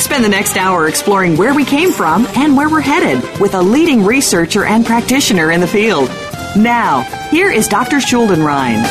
[0.00, 3.60] Spend the next hour exploring where we came from and where we're headed with a
[3.60, 6.08] leading researcher and practitioner in the field.
[6.56, 7.98] Now, here is Dr.
[7.98, 8.82] Schuldenrein.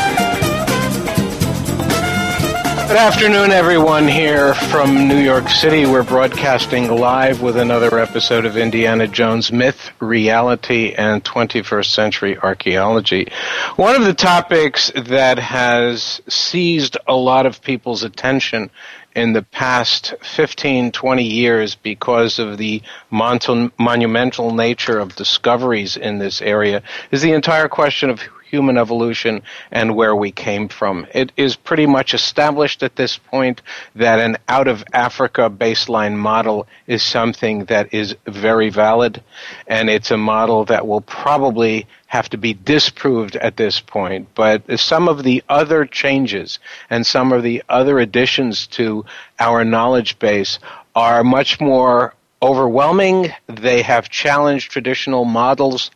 [2.90, 5.86] Good afternoon, everyone, here from New York City.
[5.86, 13.32] We're broadcasting live with another episode of Indiana Jones Myth, Reality, and 21st Century Archaeology.
[13.76, 18.72] One of the topics that has seized a lot of people's attention
[19.16, 26.42] in the past 15, 20 years because of the monumental nature of discoveries in this
[26.42, 31.06] area is the entire question of human evolution and where we came from.
[31.14, 33.62] It is pretty much established at this point
[33.96, 39.24] that an out of Africa baseline model is something that is very valid,
[39.68, 44.28] and it's a model that will probably have to be disproved at this point.
[44.34, 46.58] But some of the other changes
[46.90, 49.06] and some of the other additions to
[49.40, 50.58] our knowledge base
[50.96, 53.32] are much more overwhelming.
[53.46, 55.92] They have challenged traditional models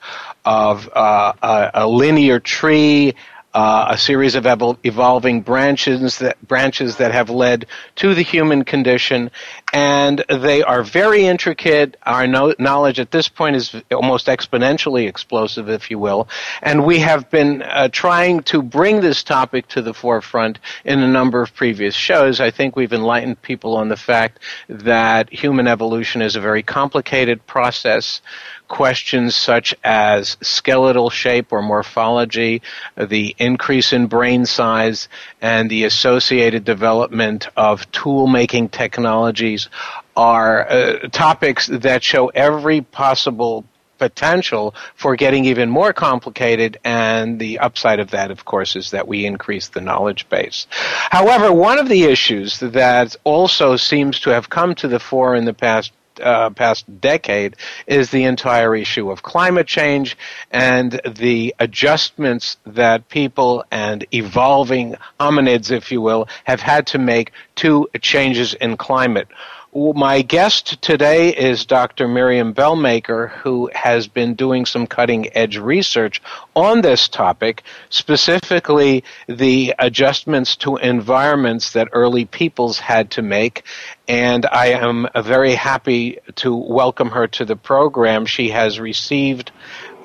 [0.45, 3.15] of uh, a, a, linear tree,
[3.53, 4.45] uh, a series of
[4.83, 7.65] evolving branches that branches that have led
[7.95, 9.29] to the human condition,
[9.71, 11.97] and they are very intricate.
[12.03, 16.27] Our no- knowledge at this point is almost exponentially explosive, if you will,
[16.61, 21.07] and we have been uh, trying to bring this topic to the forefront in a
[21.07, 22.39] number of previous shows.
[22.39, 27.45] I think we've enlightened people on the fact that human evolution is a very complicated
[27.45, 28.21] process
[28.67, 32.61] questions such as skeletal shape or morphology,
[32.97, 35.09] the increase in brain size,
[35.41, 39.69] and the associated development of tool making technologies
[40.15, 43.65] are uh, topics that show every possible
[43.97, 49.07] potential for getting even more complicated and the upside of that of course is that
[49.07, 50.67] we increase the knowledge base.
[51.09, 55.45] However, one of the issues that also seems to have come to the fore in
[55.45, 57.55] the past uh, past decade
[57.87, 60.17] is the entire issue of climate change
[60.51, 67.31] and the adjustments that people and evolving hominids, if you will, have had to make
[67.55, 69.27] to changes in climate.
[69.75, 72.07] My guest today is Dr.
[72.07, 76.21] Miriam Belmaker, who has been doing some cutting edge research
[76.55, 83.63] on this topic, specifically the adjustments to environments that early peoples had to make.
[84.07, 88.27] And I am very happy to welcome her to the program.
[88.27, 89.51] She has received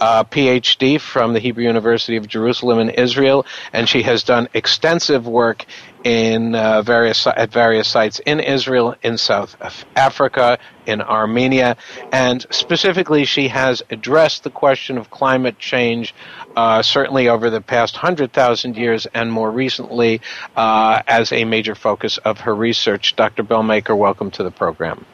[0.00, 5.26] a PhD from the Hebrew University of Jerusalem in Israel, and she has done extensive
[5.26, 5.64] work
[6.04, 9.56] in uh, various at various sites in Israel, in South
[9.97, 11.76] Africa, in Armenia,
[12.12, 16.15] and specifically, she has addressed the question of climate change.
[16.56, 20.20] Uh, certainly over the past 100,000 years and more recently
[20.56, 23.15] uh, as a major focus of her research.
[23.15, 23.44] Dr.
[23.44, 25.06] Belmaker, welcome to the program.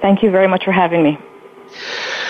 [0.00, 1.18] Thank you very much for having me.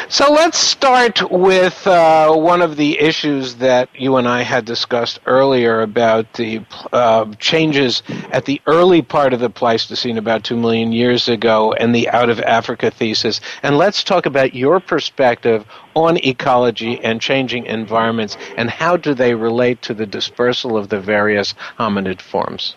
[0.09, 5.19] So let's start with uh, one of the issues that you and I had discussed
[5.27, 10.93] earlier about the uh, changes at the early part of the Pleistocene, about two million
[10.93, 13.41] years ago, and the out of Africa thesis.
[13.63, 19.35] And let's talk about your perspective on ecology and changing environments, and how do they
[19.35, 22.77] relate to the dispersal of the various hominid forms?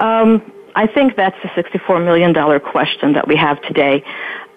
[0.00, 4.04] Um, I think that's the $64 million question that we have today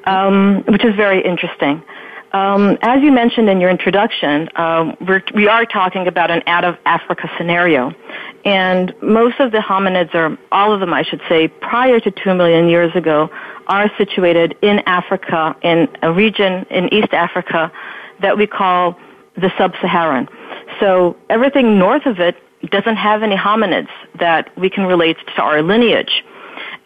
[0.10, 1.84] um, which is very interesting.
[2.32, 6.64] Um, as you mentioned in your introduction, um, we're, we are talking about an out
[6.64, 7.92] of Africa scenario.
[8.46, 12.36] And most of the hominids, or all of them, I should say, prior to 2
[12.36, 13.30] million years ago,
[13.68, 17.72] are situated in Africa, in a region in East Africa
[18.22, 18.98] that we call
[19.36, 20.28] the sub-Saharan.
[20.80, 22.36] So everything north of it
[22.70, 23.90] doesn't have any hominids
[24.20, 26.24] that we can relate to our lineage.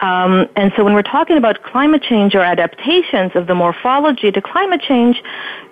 [0.04, 4.42] Um, and so when we're talking about climate change or adaptations of the morphology to
[4.42, 5.24] climate change,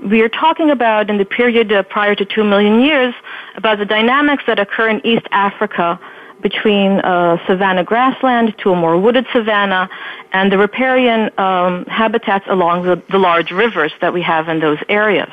[0.10, 3.13] we are talking about in the period uh, prior to 2 million years
[3.57, 6.00] about the dynamics that occur in East Africa
[6.42, 9.89] between uh, savanna grassland to a more wooded savanna
[10.31, 14.80] and the riparian um, habitats along the, the large rivers that we have in those
[14.88, 15.30] areas.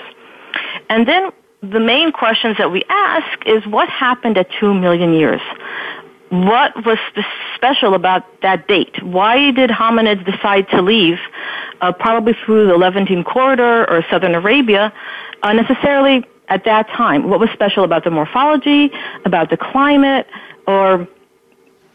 [0.90, 1.30] And then
[1.62, 5.40] the main questions that we ask is what happened at 2 million years?
[6.30, 6.98] What was
[7.54, 9.02] special about that date?
[9.02, 11.18] Why did hominids decide to leave,
[11.80, 14.92] uh, probably through the Levantine corridor or southern Arabia,
[15.42, 17.28] uh, necessarily at that time?
[17.28, 18.90] What was special about the morphology,
[19.24, 20.26] about the climate,
[20.66, 21.08] or,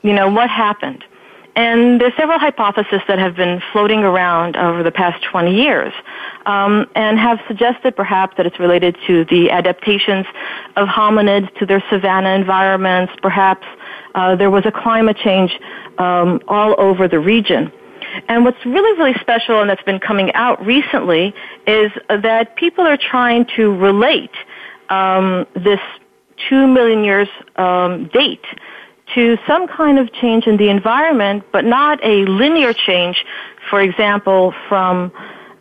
[0.01, 1.03] you know, what happened?
[1.55, 5.93] And there's several hypotheses that have been floating around over the past 20 years,
[6.47, 10.25] um, and have suggested perhaps that it's related to the adaptations
[10.75, 13.67] of hominids to their savanna environments, perhaps
[14.15, 15.51] uh, there was a climate change
[15.99, 17.71] um, all over the region.
[18.27, 21.33] And what's really, really special and that's been coming out recently
[21.67, 24.31] is that people are trying to relate
[24.89, 25.79] um, this
[26.49, 28.45] two million years um, date
[29.15, 33.25] to some kind of change in the environment, but not a linear change,
[33.69, 35.11] for example, from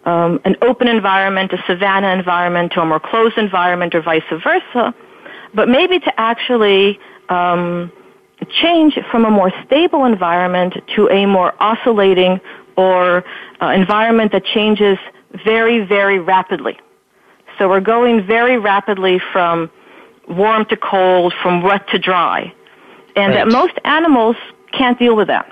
[0.05, 4.95] um, an open environment, a savanna environment, to a more closed environment, or vice versa,
[5.55, 6.99] but maybe to actually
[7.29, 7.93] um,
[8.63, 12.41] change from a more stable environment to a more oscillating
[12.77, 13.25] or
[13.61, 14.99] uh, environment that changes
[15.45, 16.79] very, very rapidly.
[17.59, 19.71] So we're going very rapidly from
[20.29, 22.53] warm to cold, from wet to dry.
[23.17, 23.45] And right.
[23.45, 24.37] that most animals
[24.73, 25.51] can't deal with that.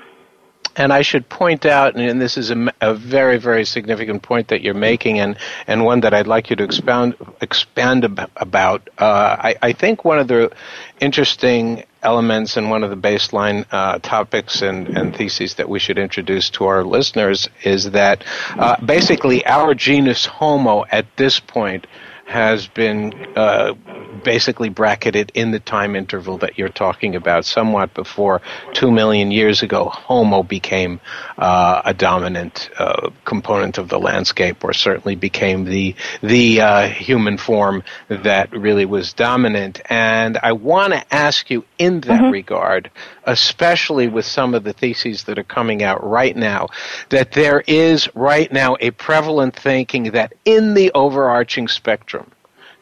[0.76, 4.62] And I should point out, and this is a, a, very, very significant point that
[4.62, 5.36] you're making, and,
[5.66, 8.04] and one that I'd like you to expound expand
[8.36, 8.88] about.
[8.96, 10.52] Uh, I, I, think one of the
[11.00, 15.98] interesting elements and one of the baseline uh, topics and, and, theses that we should
[15.98, 21.86] introduce to our listeners is that uh, basically our genus Homo at this point
[22.30, 23.74] has been uh,
[24.22, 28.40] basically bracketed in the time interval that you're talking about, somewhat before
[28.72, 31.00] two million years ago, Homo became
[31.38, 37.36] uh, a dominant uh, component of the landscape, or certainly became the the uh, human
[37.36, 39.80] form that really was dominant.
[39.90, 42.32] And I want to ask you, in that mm-hmm.
[42.32, 42.90] regard,
[43.24, 46.68] especially with some of the theses that are coming out right now,
[47.08, 52.19] that there is right now a prevalent thinking that in the overarching spectrum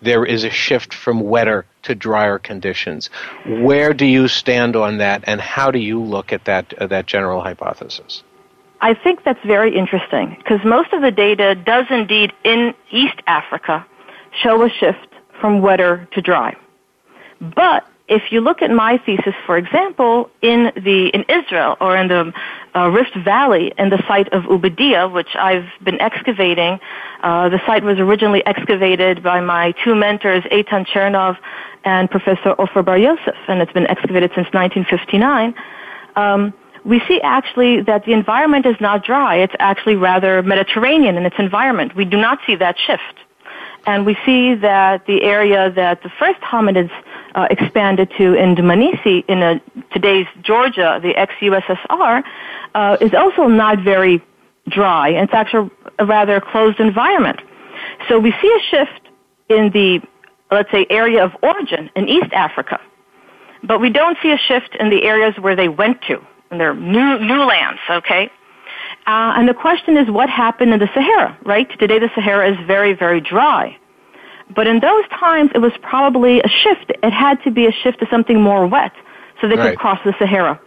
[0.02, 3.10] there is a shift from wetter to drier conditions.
[3.46, 7.06] Where do you stand on that, and how do you look at that uh, that
[7.06, 8.22] general hypothesis?
[8.80, 13.84] I think that's very interesting because most of the data does indeed in East Africa
[14.42, 15.08] show a shift
[15.40, 16.56] from wetter to dry.
[17.40, 22.08] But if you look at my thesis, for example, in the in Israel or in
[22.08, 22.32] the
[22.74, 26.80] uh, Rift Valley, in the site of Ubeidiya, which I've been excavating,
[27.22, 31.36] uh, the site was originally excavated by my two mentors, Eitan Tchernov
[31.84, 35.54] and Professor Ofer Bar Yosef, and it's been excavated since 1959.
[36.16, 41.26] Um, we see actually that the environment is not dry; it's actually rather Mediterranean in
[41.26, 41.94] its environment.
[41.94, 43.02] We do not see that shift.
[43.86, 46.90] And we see that the area that the first hominids
[47.38, 49.60] uh, expanded to in Dmanisi, in a,
[49.92, 52.24] today's Georgia, the ex-USSR,
[52.74, 54.20] uh, is also not very
[54.68, 55.10] dry.
[55.10, 55.70] It's actually
[56.00, 57.40] a rather closed environment.
[58.08, 59.08] So we see a shift
[59.48, 60.00] in the,
[60.50, 62.80] let's say, area of origin in East Africa,
[63.62, 66.20] but we don't see a shift in the areas where they went to,
[66.50, 68.32] in their new, new lands, okay?
[69.06, 71.68] Uh, and the question is what happened in the Sahara, right?
[71.78, 73.78] Today the Sahara is very, very dry.
[74.54, 76.92] But in those times, it was probably a shift.
[77.02, 78.92] It had to be a shift to something more wet
[79.40, 79.70] so they right.
[79.70, 80.60] could cross the Sahara.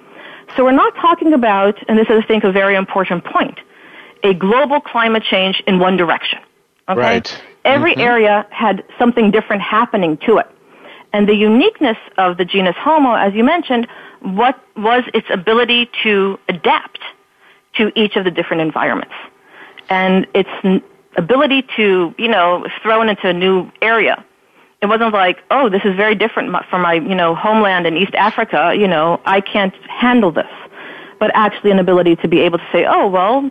[0.56, 3.60] So we're not talking about, and this is, I think, a very important point,
[4.24, 6.40] a global climate change in one direction.
[6.90, 7.00] Okay?
[7.00, 7.42] Right.
[7.64, 8.02] Every mm-hmm.
[8.02, 10.48] area had something different happening to it.
[11.14, 13.88] And the uniqueness of the genus Homo, as you mentioned,
[14.22, 17.00] what was its ability to adapt
[17.76, 19.14] to each of the different environments.
[19.90, 20.50] And its
[21.18, 24.24] ability to, you know, thrown into a new area.
[24.82, 28.16] It wasn't like, oh, this is very different from my, you know, homeland in East
[28.16, 30.50] Africa, you know, I can't handle this.
[31.20, 33.48] But actually an ability to be able to say, oh, well,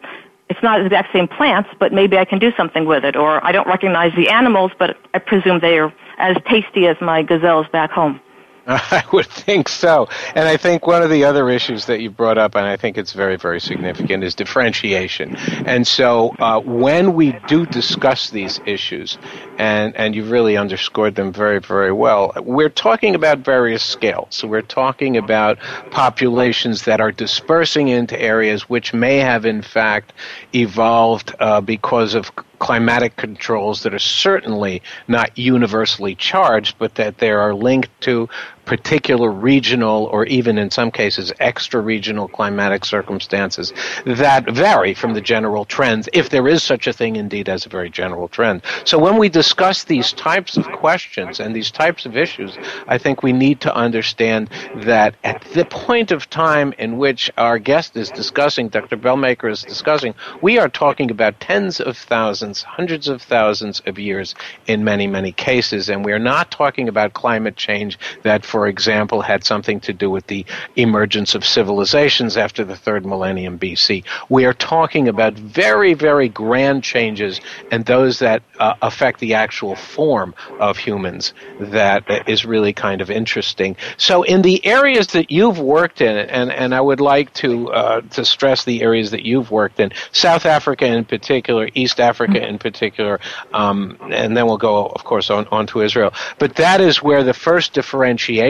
[0.48, 3.14] it's not the exact same plants, but maybe I can do something with it.
[3.14, 7.22] Or I don't recognize the animals, but I presume they are as tasty as my
[7.22, 8.20] gazelles back home.
[8.66, 10.08] I would think so.
[10.34, 12.98] And I think one of the other issues that you brought up, and I think
[12.98, 15.36] it's very, very significant, is differentiation.
[15.36, 19.18] And so uh, when we do discuss these issues,
[19.58, 24.28] and, and you've really underscored them very, very well, we're talking about various scales.
[24.30, 25.58] So we're talking about
[25.90, 30.12] populations that are dispersing into areas which may have, in fact,
[30.54, 37.30] evolved uh, because of climatic controls that are certainly not universally charged, but that they
[37.30, 38.28] are linked to
[38.70, 43.72] particular regional or even in some cases extra regional climatic circumstances
[44.06, 47.68] that vary from the general trends, if there is such a thing indeed as a
[47.68, 48.62] very general trend.
[48.84, 53.24] So when we discuss these types of questions and these types of issues, I think
[53.24, 58.08] we need to understand that at the point of time in which our guest is
[58.08, 58.96] discussing, Dr.
[58.96, 64.36] Belmaker is discussing, we are talking about tens of thousands, hundreds of thousands of years
[64.68, 65.88] in many, many cases.
[65.88, 70.26] And we're not talking about climate change that, for example, had something to do with
[70.26, 70.44] the
[70.76, 74.04] emergence of civilizations after the third millennium BC.
[74.28, 77.40] We are talking about very, very grand changes
[77.70, 83.10] and those that uh, affect the actual form of humans that is really kind of
[83.10, 83.76] interesting.
[83.96, 88.00] So, in the areas that you've worked in, and, and I would like to, uh,
[88.02, 92.58] to stress the areas that you've worked in, South Africa in particular, East Africa in
[92.58, 93.20] particular,
[93.52, 96.12] um, and then we'll go, of course, on, on to Israel.
[96.38, 98.49] But that is where the first differentiation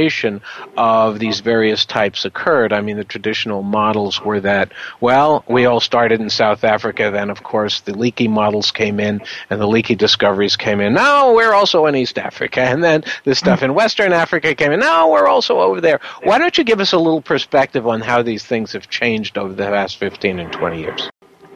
[0.77, 2.73] of these various types occurred.
[2.73, 7.31] I mean, the traditional models were that, well, we all started in South Africa, then,
[7.31, 10.95] of course, the Leakey models came in, and the Leakey discoveries came in.
[10.95, 12.61] Now we're also in East Africa.
[12.61, 14.81] And then the stuff in Western Africa came in.
[14.81, 16.01] Now we're also over there.
[16.23, 19.53] Why don't you give us a little perspective on how these things have changed over
[19.53, 21.11] the past 15 and 20 years?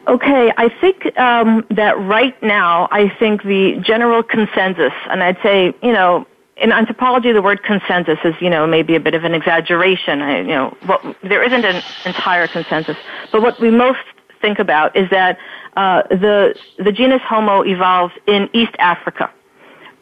[0.07, 5.73] Okay, I think um, that right now, I think the general consensus, and I'd say,
[5.81, 9.33] you know, in anthropology, the word consensus is, you know, maybe a bit of an
[9.33, 10.21] exaggeration.
[10.21, 12.97] I, you know, what, there isn't an entire consensus,
[13.31, 13.99] but what we most
[14.41, 15.37] think about is that
[15.75, 19.29] uh, the the genus Homo evolved in East Africa.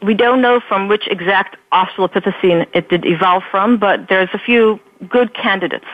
[0.03, 4.79] We don't know from which exact Australopithecine it did evolve from, but there's a few
[5.09, 5.85] good candidates.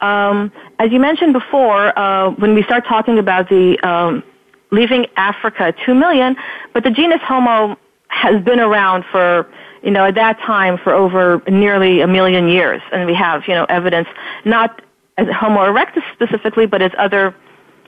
[0.00, 4.22] Um, as you mentioned before, uh, when we start talking about the um,
[4.70, 6.36] leaving Africa, two million,
[6.72, 7.76] but the genus Homo
[8.08, 9.48] has been around for
[9.88, 13.54] you know at that time for over nearly a million years, and we have you
[13.54, 14.06] know evidence
[14.44, 14.82] not
[15.16, 17.34] as Homo erectus specifically, but as other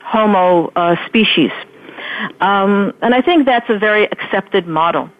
[0.03, 1.51] Homo uh, species.
[2.41, 5.11] Um, and I think that's a very accepted model.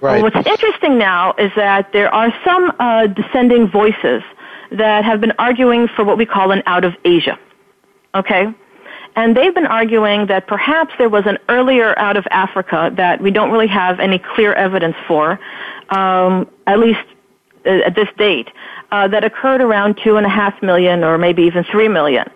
[0.00, 0.22] Right.
[0.22, 4.22] What's interesting now is that there are some uh, descending voices
[4.72, 7.38] that have been arguing for what we call an out of Asia.
[8.14, 8.46] Okay?
[9.16, 13.30] And they've been arguing that perhaps there was an earlier out of Africa that we
[13.30, 15.38] don't really have any clear evidence for,
[15.90, 17.00] um, at least
[17.66, 18.48] uh, at this date,
[18.92, 22.28] uh, that occurred around two and a half million or maybe even three million,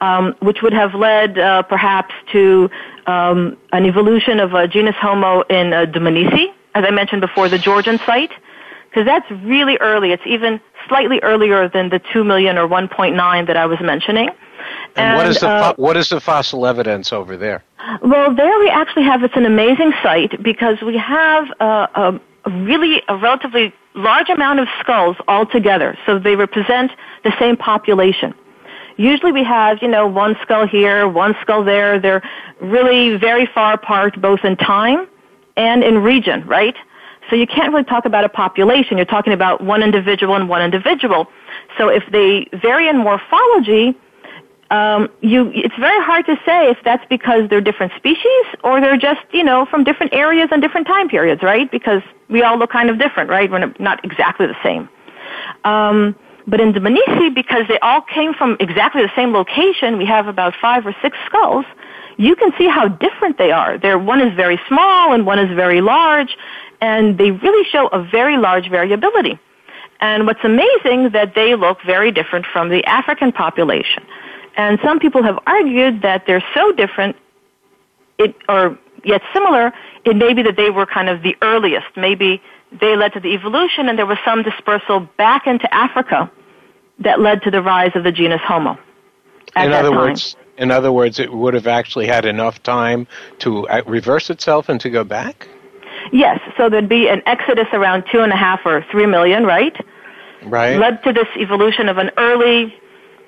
[0.00, 2.70] um, which would have led uh, perhaps to
[3.06, 7.58] um, an evolution of a genus Homo in uh, Dmanisi, as I mentioned before, the
[7.58, 8.32] Georgian site,
[8.88, 10.12] because that's really early.
[10.12, 14.30] It's even slightly earlier than the 2 million or 1.9 that I was mentioning.
[14.96, 17.64] And, and what is the uh, what is the fossil evidence over there?
[18.02, 23.02] Well, there we actually have it's an amazing site because we have a, a really
[23.08, 26.92] a relatively large amount of skulls all together, so they represent
[27.24, 28.34] the same population.
[28.96, 31.98] Usually we have, you know, one skull here, one skull there.
[31.98, 32.22] They're
[32.60, 35.08] really very far apart both in time
[35.56, 36.76] and in region, right?
[37.30, 38.98] So you can't really talk about a population.
[38.98, 41.28] You're talking about one individual and one individual.
[41.78, 43.96] So if they vary in morphology,
[44.72, 48.96] um, you, it's very hard to say if that's because they're different species or they're
[48.96, 51.70] just, you know, from different areas and different time periods, right?
[51.70, 52.00] Because
[52.30, 53.50] we all look kind of different, right?
[53.50, 54.88] We're not exactly the same.
[55.64, 60.06] Um, but in the Dmanisi, because they all came from exactly the same location, we
[60.06, 61.66] have about five or six skulls.
[62.16, 63.76] You can see how different they are.
[63.76, 66.34] They're, one is very small and one is very large,
[66.80, 69.38] and they really show a very large variability.
[70.00, 74.02] And what's amazing that they look very different from the African population.
[74.56, 77.16] And some people have argued that they're so different,
[78.18, 79.72] it, or yet similar,
[80.04, 81.86] it may be that they were kind of the earliest.
[81.96, 82.42] Maybe
[82.80, 86.30] they led to the evolution and there was some dispersal back into Africa
[86.98, 88.78] that led to the rise of the genus Homo.
[89.56, 93.06] in other words, in other words, it would have actually had enough time
[93.38, 95.48] to uh, reverse itself and to go back.
[96.12, 99.74] Yes, so there'd be an exodus around two and a half or three million, right?
[100.44, 100.76] Right.
[100.76, 102.74] Led to this evolution of an early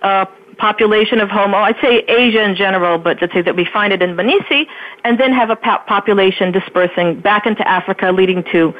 [0.03, 1.59] uh, population of Homo.
[1.59, 4.67] I'd say Asia in general, but let's say that we find it in Dmanisi,
[5.05, 8.75] and then have a population dispersing back into Africa, leading to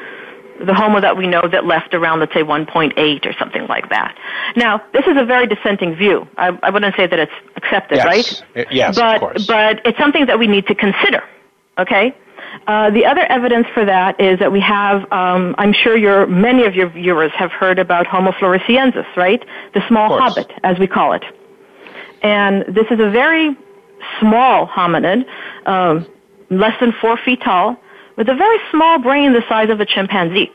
[0.63, 4.17] the Homo that we know that left around, let's say, 1.8 or something like that.
[4.55, 6.27] Now, this is a very dissenting view.
[6.37, 8.05] I, I wouldn't say that it's accepted, yes.
[8.55, 8.67] right?
[8.71, 9.47] Yes, but, of course.
[9.47, 11.23] But it's something that we need to consider.
[11.77, 12.15] Okay.
[12.67, 16.63] Uh, the other evidence for that is that we have, um, I'm sure your, many
[16.63, 19.43] of your viewers have heard about Homo floresiensis, right?
[19.73, 21.23] The small hobbit, as we call it.
[22.25, 23.55] And this is a very
[24.19, 25.25] small hominid,
[25.67, 26.07] um,
[26.49, 27.77] less than four feet tall,
[28.17, 30.51] with a very small brain the size of a chimpanzee.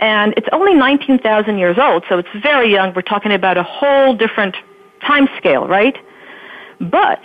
[0.00, 2.94] And it's only 19,000 years old, so it's very young.
[2.94, 4.56] We're talking about a whole different
[5.06, 5.98] time scale, right?
[6.80, 7.20] But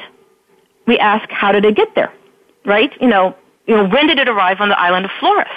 [0.86, 2.12] we ask, how did it get there?
[2.66, 2.92] Right?
[3.00, 5.48] You know, you know, when did it arrive on the island of Flores?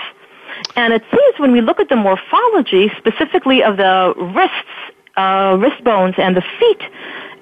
[0.77, 5.83] And it seems when we look at the morphology, specifically of the wrists, uh, wrist
[5.85, 6.83] bones and the feet,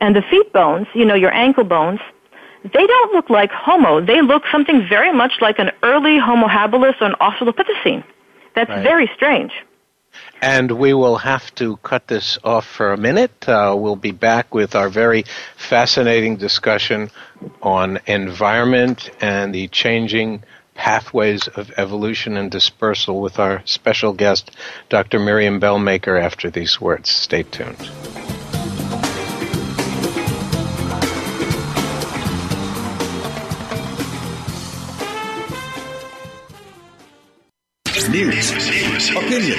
[0.00, 2.00] and the feet bones, you know, your ankle bones,
[2.64, 4.00] they don't look like Homo.
[4.00, 8.02] They look something very much like an early Homo habilis or an Australopithecine.
[8.54, 8.82] That's right.
[8.82, 9.52] very strange.
[10.40, 13.48] And we will have to cut this off for a minute.
[13.48, 15.24] Uh, we'll be back with our very
[15.56, 17.10] fascinating discussion
[17.62, 20.42] on environment and the changing
[20.76, 24.50] pathways of evolution and dispersal with our special guest,
[24.88, 25.18] Dr.
[25.18, 27.10] Miriam Belmaker, after these words.
[27.10, 27.90] Stay tuned.
[38.08, 38.50] News,
[39.10, 39.58] opinion,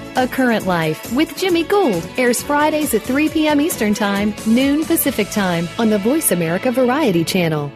[0.17, 3.61] A Current Life with Jimmy Gould airs Fridays at 3 p.m.
[3.61, 7.71] Eastern Time, noon Pacific Time on the Voice America Variety Channel.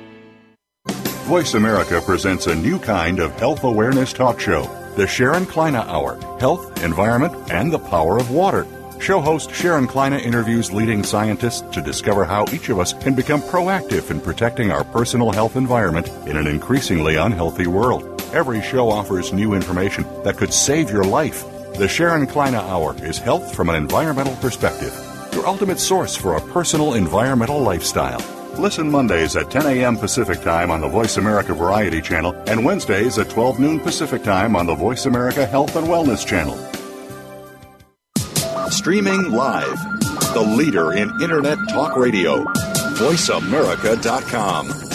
[1.30, 4.64] Voice America presents a new kind of health awareness talk show,
[4.98, 8.68] the Sharon Kleyne Hour Health, Environment, and the Power of Water.
[9.00, 13.42] Show host Sharon Kleyne interviews leading scientists to discover how each of us can become
[13.44, 18.22] proactive in protecting our personal health environment in an increasingly unhealthy world.
[18.34, 21.46] Every show offers new information that could save your life.
[21.78, 24.94] The Sharon Kleyne Hour is health from an environmental perspective,
[25.34, 28.22] your ultimate source for a personal environmental lifestyle.
[28.58, 29.98] Listen Mondays at 10 a.m.
[29.98, 34.56] Pacific Time on the Voice America Variety Channel and Wednesdays at 12 noon Pacific Time
[34.56, 36.56] on the Voice America Health and Wellness Channel.
[38.72, 39.78] Streaming live,
[40.34, 42.46] the leader in Internet Talk Radio,
[42.96, 44.95] VoiceAmerica.com.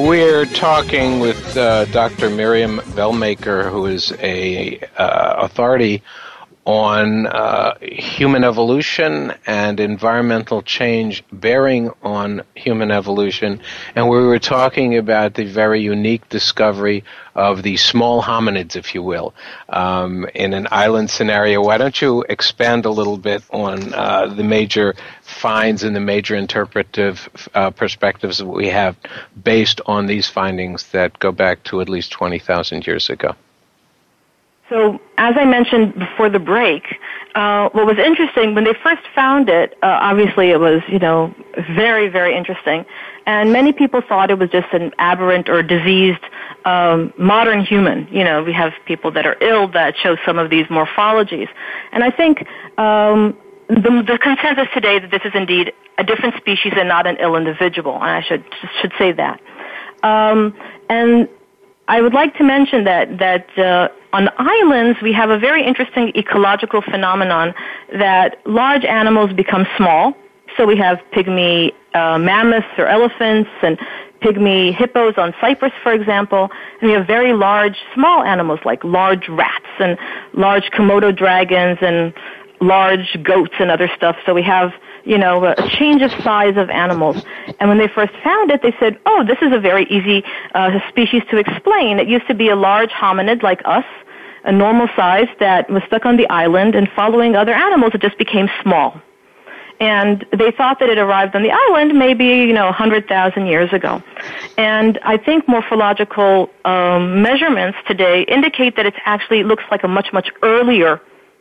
[0.00, 2.30] We're talking with uh, Dr.
[2.30, 6.02] Miriam Belmaker, who is a uh, authority
[6.70, 13.60] on uh, human evolution and environmental change bearing on human evolution.
[13.96, 17.02] And we were talking about the very unique discovery
[17.34, 19.34] of the small hominids, if you will,
[19.68, 21.60] um, in an island scenario.
[21.60, 26.36] Why don't you expand a little bit on uh, the major finds and the major
[26.36, 28.96] interpretive uh, perspectives that we have
[29.42, 33.34] based on these findings that go back to at least 20,000 years ago?
[34.70, 36.84] So, as I mentioned before the break,
[37.34, 41.34] uh, what was interesting when they first found it, uh, obviously it was, you know,
[41.74, 42.86] very, very interesting,
[43.26, 46.22] and many people thought it was just an aberrant or diseased
[46.64, 48.06] um, modern human.
[48.12, 51.48] You know, we have people that are ill that show some of these morphologies,
[51.90, 52.46] and I think
[52.78, 57.16] um, the, the consensus today that this is indeed a different species and not an
[57.18, 58.44] ill individual, and I should
[58.80, 59.40] should say that.
[60.04, 60.54] Um,
[60.88, 61.28] and
[61.90, 66.12] I would like to mention that that uh, on islands we have a very interesting
[66.16, 67.52] ecological phenomenon
[67.92, 70.14] that large animals become small.
[70.56, 73.76] So we have pygmy uh, mammoths or elephants and
[74.22, 76.48] pygmy hippos on Cyprus, for example,
[76.80, 79.98] and we have very large small animals like large rats and
[80.32, 82.14] large Komodo dragons and
[82.60, 84.14] large goats and other stuff.
[84.26, 84.70] So we have
[85.04, 87.16] you know, a change of size of animals.
[87.58, 90.78] And when they first found it, they said, oh, this is a very easy uh,
[90.88, 91.98] species to explain.
[91.98, 93.84] It used to be a large hominid like us,
[94.44, 98.18] a normal size that was stuck on the island and following other animals, it just
[98.18, 99.00] became small.
[99.80, 104.02] and they thought that it arrived on the island maybe you know 100,000 years ago.
[104.58, 110.12] And I think morphological um, measurements today indicate that it actually looks like a much
[110.12, 111.00] much earlier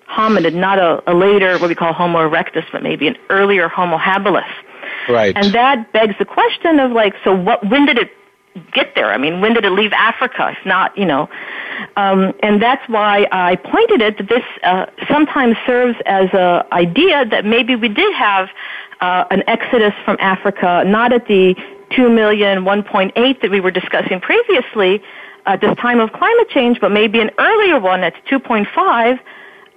[0.10, 3.98] hominid, not a, a later what we call Homo erectus, but maybe an earlier Homo
[3.98, 4.50] habilis.
[5.08, 5.36] Right.
[5.36, 7.68] And that begs the question of like, so what?
[7.70, 8.12] When did it
[8.74, 9.12] get there?
[9.14, 10.56] I mean, when did it leave Africa?
[10.58, 11.30] If not, you know,
[11.96, 17.26] um, and that's why I pointed it that this uh, sometimes serves as an idea
[17.26, 18.50] that maybe we did have
[19.02, 21.56] uh, an exodus from Africa, not at the
[21.96, 25.02] 2 million, 1.8 that we were discussing previously
[25.46, 29.20] at this time of climate change, but maybe an earlier one at 2.5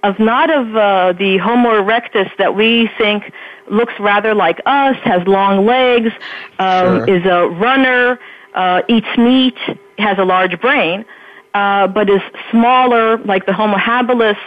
[0.03, 3.31] of not of uh, the Homo erectus that we think
[3.69, 6.11] looks rather like us, has long legs,
[6.59, 7.17] um, sure.
[7.17, 8.19] is a runner,
[8.53, 9.57] uh, eats meat,
[9.97, 11.05] has a large brain,
[11.53, 14.37] uh, but is smaller, like the Homo habilis,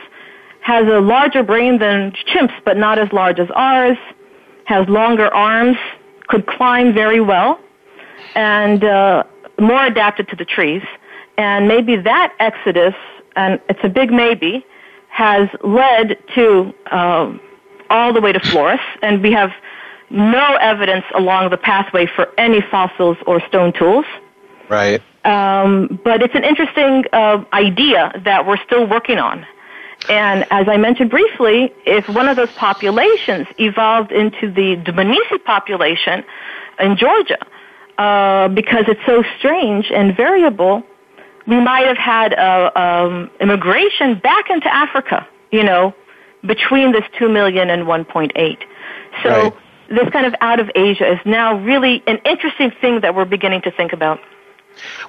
[0.61, 3.97] has a larger brain than chimps, but not as large as ours,
[4.65, 5.77] has longer arms,
[6.27, 7.59] could climb very well,
[8.35, 9.23] and uh,
[9.59, 10.83] more adapted to the trees.
[11.39, 12.95] And maybe that exodus,
[13.37, 14.67] and it's a big maybe,
[15.17, 17.33] has led to uh,
[17.89, 19.51] all the way to Flores, and we have
[20.11, 24.05] no evidence along the pathway for any fossils or stone tools.
[24.69, 25.01] Right.
[25.25, 29.47] Um, but it's an interesting uh, idea that we're still working on.
[30.11, 36.25] And as I mentioned briefly, if one of those populations evolved into the Dmanisi population
[36.79, 37.39] in Georgia,
[37.97, 40.85] uh, because it's so strange and variable,
[41.47, 45.95] we might have had a, um, immigration back into Africa, you know,
[46.45, 48.59] between this 2 million and 1.8.
[49.23, 49.53] So right.
[49.89, 53.63] this kind of out of Asia is now really an interesting thing that we're beginning
[53.63, 54.21] to think about.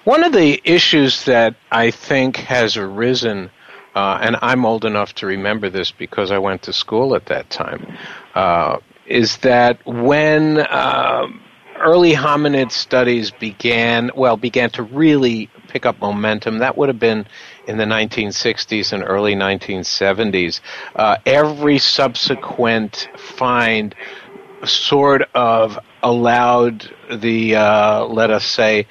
[0.03, 3.49] One of the issues that I think has arisen,
[3.95, 7.49] uh, and I'm old enough to remember this because I went to school at that
[7.49, 7.97] time,
[8.33, 11.27] uh, is that when uh,
[11.79, 17.25] early hominid studies began, well, began to really pick up momentum, that would have been
[17.67, 20.61] in the 1960s and early 1970s.
[20.95, 23.95] Uh, every subsequent find
[24.63, 28.87] sort of allowed the, uh, let us say,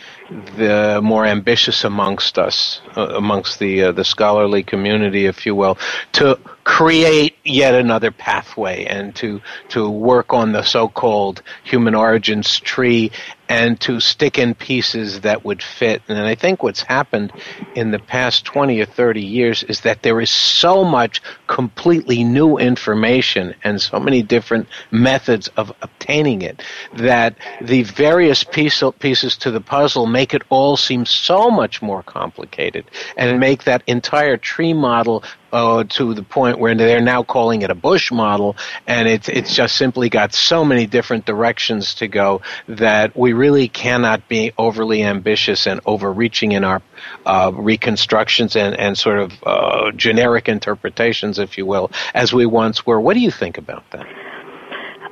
[0.56, 5.78] the more ambitious amongst us, uh, amongst the uh, the scholarly community, if you will,
[6.12, 13.10] to create yet another pathway and to to work on the so-called human origins tree
[13.48, 16.02] and to stick in pieces that would fit.
[16.08, 17.32] And I think what's happened
[17.74, 22.58] in the past 20 or 30 years is that there is so much completely new
[22.58, 26.62] information and so many different methods of obtaining it
[26.94, 32.02] that the various piece, pieces to the puzzle make it all seem so much more
[32.02, 32.84] complicated
[33.16, 37.70] and make that entire tree model uh, to the point where they're now calling it
[37.70, 38.56] a Bush model,
[38.86, 43.68] and it's it's just simply got so many different directions to go that we really
[43.68, 46.82] cannot be overly ambitious and overreaching in our
[47.24, 52.86] uh, reconstructions and and sort of uh, generic interpretations, if you will, as we once
[52.86, 53.00] were.
[53.00, 54.06] What do you think about that?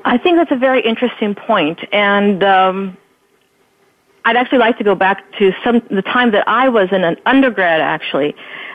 [0.04, 2.96] I think that's a very interesting point, and um,
[4.24, 7.16] I'd actually like to go back to some the time that I was in an
[7.26, 8.34] undergrad, actually.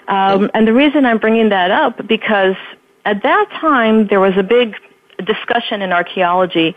[0.09, 2.55] Um, and the reason I'm bringing that up because
[3.05, 4.75] at that time there was a big
[5.25, 6.75] discussion in archaeology.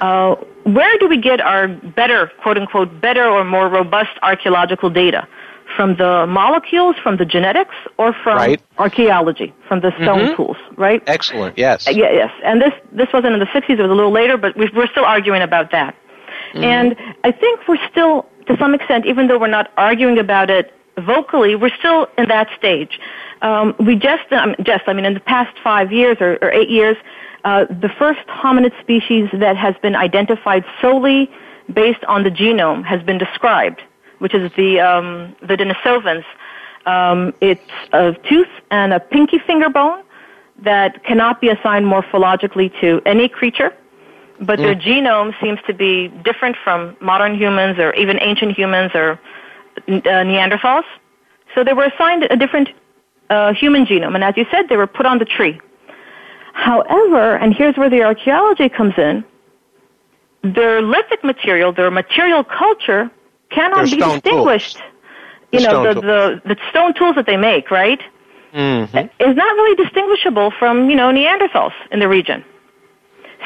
[0.00, 5.26] Uh, where do we get our better, quote unquote, better or more robust archaeological data?
[5.76, 8.62] From the molecules, from the genetics, or from right.
[8.78, 10.36] archaeology, from the stone mm-hmm.
[10.36, 11.02] tools, right?
[11.06, 11.88] Excellent, yes.
[11.88, 12.30] Uh, yeah, yes.
[12.44, 14.88] And this, this wasn't in the 60s, it was a little later, but we we're
[14.88, 15.96] still arguing about that.
[16.52, 16.64] Mm-hmm.
[16.64, 20.74] And I think we're still, to some extent, even though we're not arguing about it
[20.98, 23.00] vocally, we're still in that stage.
[23.40, 26.70] Um, we just, um, just, I mean, in the past five years or, or eight
[26.70, 26.96] years,
[27.44, 31.30] uh, the first hominid species that has been identified solely
[31.72, 33.82] based on the genome has been described,
[34.18, 36.24] which is the um, the Denisovans.
[36.86, 37.60] Um, it's
[37.92, 40.02] a tooth and a pinky finger bone
[40.58, 43.72] that cannot be assigned morphologically to any creature
[44.42, 44.62] but mm.
[44.62, 49.18] their genome seems to be different from modern humans or even ancient humans or
[49.88, 50.84] Neanderthals.
[51.54, 52.68] So they were assigned a different
[53.30, 55.60] uh, human genome, and as you said, they were put on the tree.
[56.54, 59.24] However, and here's where the archaeology comes in,
[60.42, 63.10] their lithic material, their material culture,
[63.50, 64.76] cannot be distinguished.
[64.76, 64.88] Tools.
[65.52, 68.00] You know, the, the, the stone tools that they make, right?
[68.54, 68.96] Mm-hmm.
[68.96, 72.42] Is not really distinguishable from, you know, Neanderthals in the region.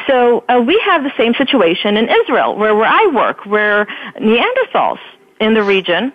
[0.06, 3.86] So uh, we have the same situation in Israel, where, where I work, where
[4.20, 4.98] Neanderthals
[5.40, 6.12] in the region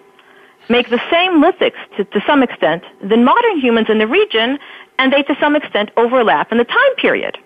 [0.70, 4.58] make the same lithics to, to some extent than modern humans in the region,
[5.00, 7.38] and they to some extent overlap in the time period.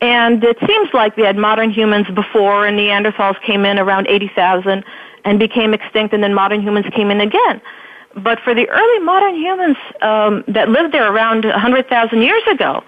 [0.00, 4.84] And it seems like we had modern humans before, and Neanderthals came in around 80,000
[5.24, 7.62] and became extinct, and then modern humans came in again.
[8.16, 12.82] But for the early modern humans um, that lived there around 100,000 years ago,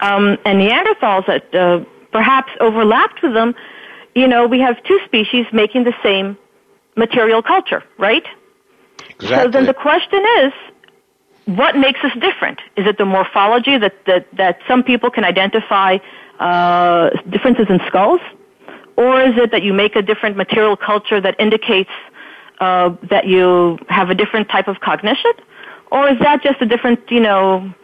[0.00, 3.54] um, and Neanderthals that uh, perhaps overlapped with them,
[4.14, 6.38] you know, we have two species making the same
[6.96, 8.24] material culture, right?
[9.10, 9.36] Exactly.
[9.36, 10.52] So then the question is,
[11.46, 12.60] what makes us different?
[12.76, 15.98] Is it the morphology that, that, that some people can identify
[16.40, 18.20] uh, differences in skulls?
[18.96, 21.90] Or is it that you make a different material culture that indicates
[22.60, 25.32] uh, that you have a different type of cognition?
[25.90, 27.74] Or is that just a different, you know,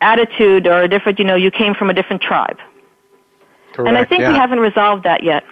[0.00, 2.58] attitude or a different, you know, you came from a different tribe?
[3.72, 4.30] Correct, and I think yeah.
[4.30, 5.44] we haven't resolved that yet.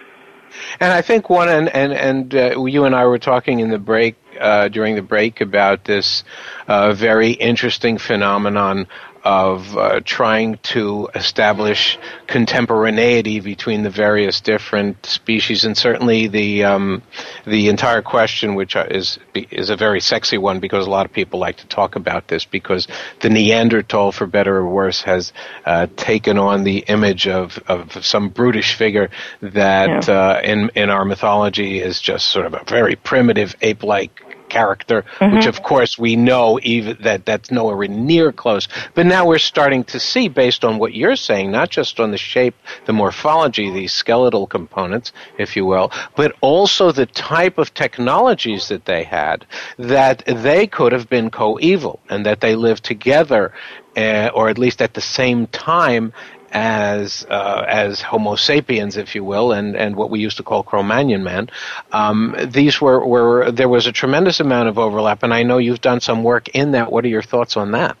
[0.79, 3.79] And I think one, and and and uh, you and I were talking in the
[3.79, 6.23] break uh, during the break about this
[6.67, 8.87] uh, very interesting phenomenon
[9.25, 17.01] of uh, trying to establish contemporaneity between the various different species, and certainly the um,
[17.45, 21.39] the entire question, which is is a very sexy one because a lot of people
[21.39, 22.87] like to talk about this, because
[23.21, 25.33] the Neanderthal, for better or worse, has
[25.65, 29.09] uh, taken on the image of, of some brutish figure
[29.41, 30.13] that Yeah.
[30.13, 34.21] uh, in in our mythology is just sort of a very primitive ape-like
[34.55, 38.67] character, which of course we know even that that's nowhere near close.
[38.93, 42.17] But now we're starting to see, based on what you're saying, not just on the
[42.17, 48.69] shape, the morphology, these skeletal components, if you will, but also the type of technologies
[48.69, 49.45] that they had,
[49.77, 53.51] that they could have been coeval and that they lived together,
[53.97, 56.13] uh, or at least at the same time
[56.55, 60.63] as uh, as Homo sapiens, if you will, and, and what we used to call
[60.63, 61.49] Cro-Magnon man.
[61.91, 65.81] Um, these were, were there was a tremendous amount of overlap, and I know you've
[65.81, 66.91] done some work in that.
[66.91, 67.97] What are your thoughts on that?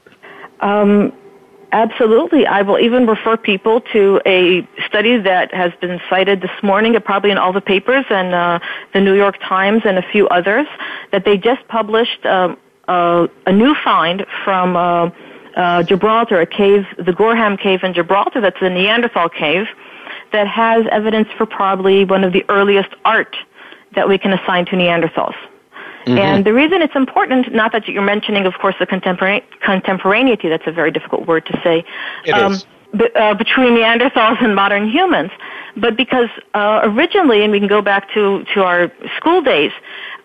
[0.61, 1.11] Um,
[1.73, 2.47] absolutely.
[2.47, 7.01] I will even refer people to a study that has been cited this morning, uh,
[7.01, 8.59] probably in all the papers and uh,
[8.93, 10.65] the New York Times and a few others,
[11.11, 14.77] that they just published um, uh, a new find from
[15.55, 19.67] uh, Gibraltar, a cave, the Gorham Cave in Gibraltar, that's a Neanderthal cave,
[20.31, 23.35] that has evidence for probably one of the earliest art
[23.95, 25.35] that we can assign to Neanderthals.
[26.19, 30.67] And the reason it's important, not that you're mentioning, of course, the contempora- contemporaneity, that's
[30.67, 31.83] a very difficult word to say,
[32.51, 32.65] is.
[32.95, 35.31] be- uh, between Neanderthals and modern humans,
[35.75, 39.71] but because uh, originally, and we can go back to, to our school days,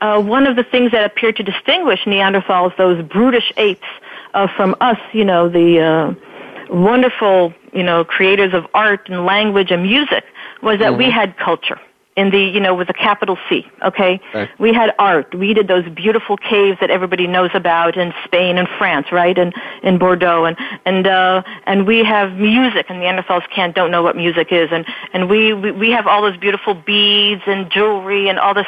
[0.00, 3.86] uh, one of the things that appeared to distinguish Neanderthals, those brutish apes,
[4.34, 9.70] uh, from us, you know, the uh, wonderful, you know, creators of art and language
[9.70, 10.24] and music,
[10.62, 11.80] was that we had culture
[12.16, 14.20] in the, you know, with a capital C, okay?
[14.34, 14.48] Right.
[14.58, 15.34] We had art.
[15.34, 19.38] We did those beautiful caves that everybody knows about in Spain and France, right?
[19.38, 23.90] And in Bordeaux and and uh and we have music and the Neanderthals can't don't
[23.90, 27.70] know what music is and and we we, we have all those beautiful beads and
[27.70, 28.66] jewelry and all this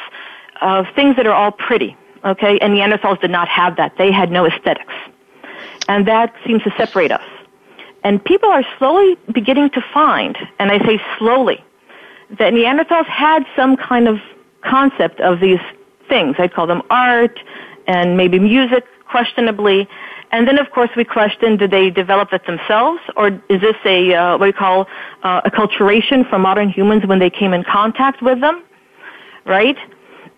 [0.60, 2.58] uh things that are all pretty, okay?
[2.60, 3.98] And the Neanderthals did not have that.
[3.98, 4.94] They had no aesthetics.
[5.88, 7.24] And that seems to separate us.
[8.04, 11.64] And people are slowly beginning to find, and I say slowly,
[12.38, 14.18] that Neanderthals had some kind of
[14.62, 15.60] concept of these
[16.08, 16.36] things.
[16.38, 17.38] I call them art
[17.86, 19.88] and maybe music, questionably.
[20.30, 24.14] And then, of course, we question, did they develop it themselves, or is this a
[24.14, 24.86] uh, what we call
[25.22, 28.64] uh, acculturation from modern humans when they came in contact with them,
[29.44, 29.76] right?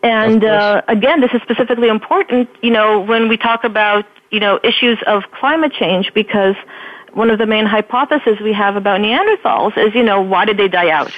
[0.04, 4.60] And uh, again, this is specifically important, you know, when we talk about you know
[4.62, 6.56] issues of climate change, because
[7.14, 10.68] one of the main hypotheses we have about Neanderthals is, you know, why did they
[10.68, 11.12] die out?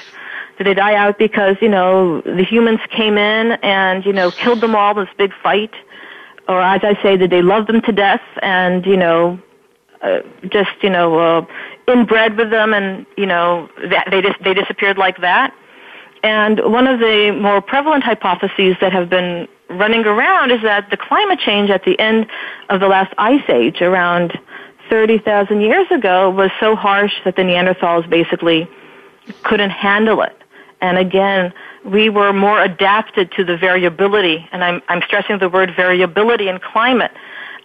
[0.59, 4.61] Did they die out because, you know, the humans came in and, you know, killed
[4.61, 5.73] them all in this big fight?
[6.49, 9.39] Or as I say, did they love them to death and, you know,
[10.03, 11.47] uh, just, you know, uh,
[11.89, 15.55] inbred with them and, you know, that they just, they disappeared like that?
[16.23, 20.97] And one of the more prevalent hypotheses that have been running around is that the
[20.97, 22.27] climate change at the end
[22.69, 24.39] of the last ice age, around
[24.89, 28.69] 30,000 years ago, was so harsh that the Neanderthals basically
[29.43, 30.37] couldn't handle it.
[30.81, 31.53] And again,
[31.85, 36.59] we were more adapted to the variability, and I'm, I'm stressing the word variability in
[36.59, 37.13] climate,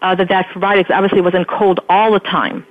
[0.02, 0.88] uh, that that provided.
[0.88, 2.66] 'cause Obviously, it wasn't cold all the time,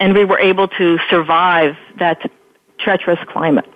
[0.00, 2.30] and we were able to survive that
[2.78, 3.66] treacherous climate.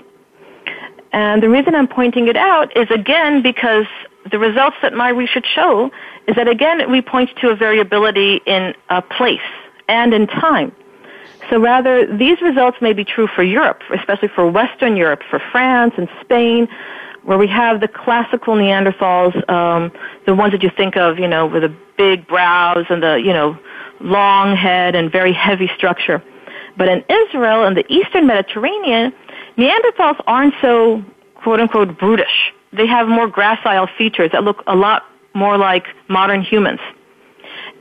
[1.12, 3.86] And the reason I'm pointing it out is again because
[4.30, 5.90] the results that my research show
[6.26, 9.40] is that again we point to a variability in a place
[9.88, 10.72] and in time.
[11.50, 15.94] So rather, these results may be true for Europe, especially for Western Europe, for France
[15.96, 16.68] and Spain,
[17.24, 19.92] where we have the classical Neanderthals, um,
[20.24, 23.32] the ones that you think of, you know, with the big brows and the, you
[23.32, 23.58] know,
[24.00, 26.22] long head and very heavy structure.
[26.76, 29.12] But in Israel and the eastern Mediterranean,
[29.56, 32.52] Neanderthals aren't so quote unquote brutish.
[32.72, 36.80] They have more gracile features that look a lot more like modern humans.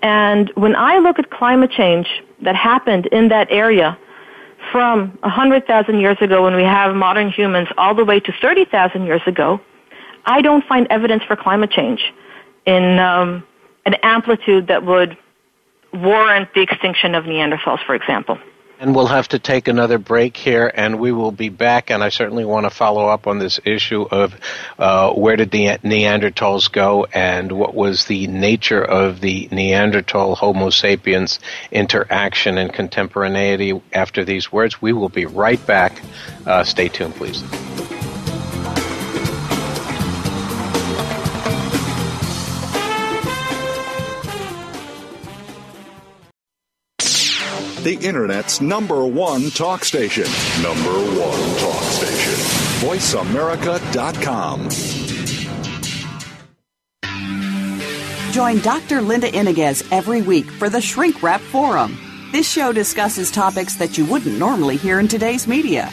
[0.02, 2.08] And when I look at climate change
[2.42, 3.98] that happened in that area
[4.72, 9.22] from 100,000 years ago when we have modern humans all the way to 30,000 years
[9.26, 9.60] ago,
[10.26, 12.02] I don't find evidence for climate change
[12.66, 13.44] in um,
[13.86, 15.18] an amplitude that would
[15.94, 18.38] warrant the extinction of Neanderthals, for example.
[18.82, 21.91] And we'll have to take another break here, and we will be back.
[21.91, 24.34] And I certainly want to follow up on this issue of
[24.80, 30.72] uh, where did the Neanderthals go, and what was the nature of the Neanderthal Homo
[30.72, 31.39] sapiens
[31.72, 34.82] interaction and contemporaneity after these words.
[34.82, 36.02] We will be right back.
[36.48, 37.44] Uh, stay tuned, please.
[47.84, 50.26] The Internet's number one talk station.
[50.62, 52.34] Number one talk station.
[52.88, 54.70] VoiceAmerica.com.
[58.32, 59.02] Join Dr.
[59.02, 61.98] Linda Iniguez every week for the Shrink Wrap Forum.
[62.32, 65.91] This show discusses topics that you wouldn't normally hear in today's media.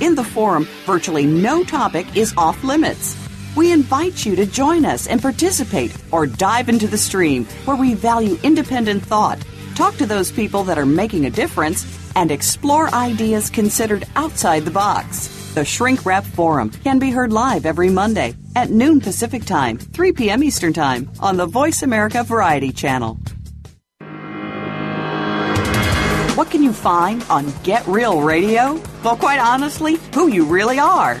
[0.00, 3.16] In the forum, virtually no topic is off limits.
[3.56, 7.94] We invite you to join us and participate or dive into the stream where we
[7.94, 9.38] value independent thought
[9.78, 11.86] talk to those people that are making a difference,
[12.16, 15.28] and explore ideas considered outside the box.
[15.54, 20.12] The Shrink Wrap Forum can be heard live every Monday at noon Pacific Time, 3
[20.12, 20.42] p.m.
[20.42, 23.20] Eastern Time on the Voice America Variety Channel.
[26.34, 28.82] What can you find on Get Real Radio?
[29.04, 31.20] Well, quite honestly, who you really are.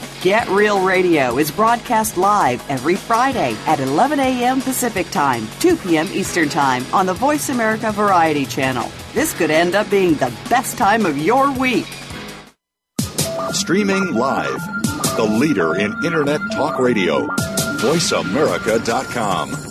[0.21, 4.61] Get Real Radio is broadcast live every Friday at 11 a.m.
[4.61, 6.07] Pacific Time, 2 p.m.
[6.11, 8.87] Eastern Time on the Voice America Variety Channel.
[9.15, 11.87] This could end up being the best time of your week.
[13.51, 14.63] Streaming live,
[15.15, 17.25] the leader in Internet talk radio,
[17.79, 19.70] voiceamerica.com.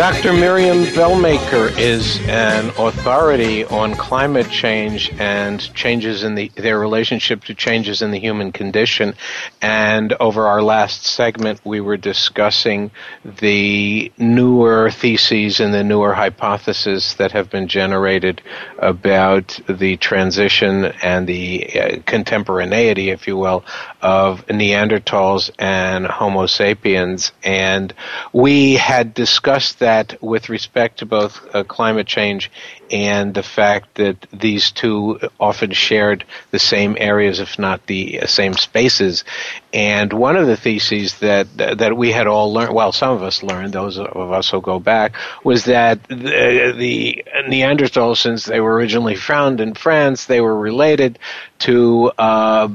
[0.00, 0.32] Dr.
[0.32, 7.54] Miriam Belmaker is an authority on climate change and changes in the their relationship to
[7.54, 9.14] changes in the human condition.
[9.60, 12.92] And over our last segment, we were discussing
[13.26, 18.40] the newer theses and the newer hypotheses that have been generated
[18.78, 23.66] about the transition and the uh, contemporaneity, if you will,
[24.02, 27.32] of Neanderthals and Homo sapiens.
[27.42, 27.92] And
[28.32, 32.50] we had discussed that with respect to both uh, climate change
[32.90, 38.26] and the fact that these two often shared the same areas, if not the uh,
[38.26, 39.24] same spaces.
[39.72, 43.42] And one of the theses that that we had all learned, well, some of us
[43.42, 48.74] learned, those of us who go back, was that the, the Neanderthals, since they were
[48.74, 51.18] originally found in France, they were related
[51.60, 52.10] to.
[52.18, 52.68] Uh,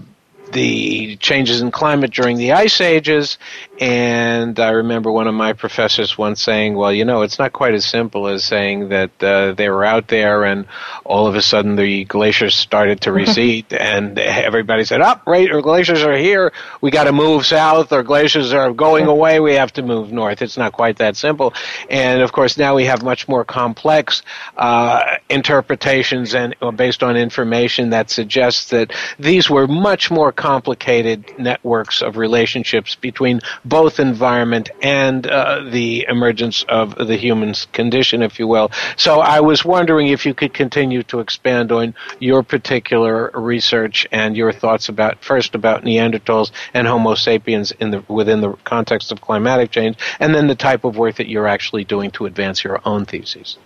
[0.56, 3.38] the changes in climate during the ice ages.
[3.80, 7.74] And I remember one of my professors once saying, well, you know, it's not quite
[7.74, 10.66] as simple as saying that uh, they were out there and
[11.04, 15.52] all of a sudden the glaciers started to recede and everybody said, up, oh, right,
[15.52, 16.54] our glaciers are here.
[16.80, 17.92] We got to move south.
[17.92, 19.42] Our glaciers are going away.
[19.42, 20.42] We have to move north.
[20.42, 21.54] It's not quite that simple.
[21.90, 24.22] And of course, now we have much more complex
[24.56, 31.38] uh, interpretations and uh, based on information that suggests that these were much more complicated
[31.38, 38.40] networks of relationships between both environment and uh, the emergence of the human condition, if
[38.40, 38.72] you will.
[38.96, 44.38] So I was wondering if you could continue to expand on your particular research and
[44.38, 49.20] your thoughts about first about Neanderthals and Homo sapiens in the within the context of
[49.20, 52.80] climatic change, and then the type of work that you're actually doing to advance your
[52.86, 53.58] own theses.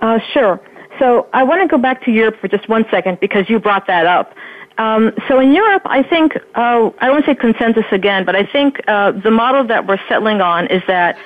[0.00, 0.60] Uh, sure.
[0.98, 3.86] So I want to go back to Europe for just one second because you brought
[3.88, 4.34] that up.
[4.76, 8.80] Um, so in Europe, I think, uh, I won't say consensus again, but I think
[8.88, 11.16] uh, the model that we're settling on is that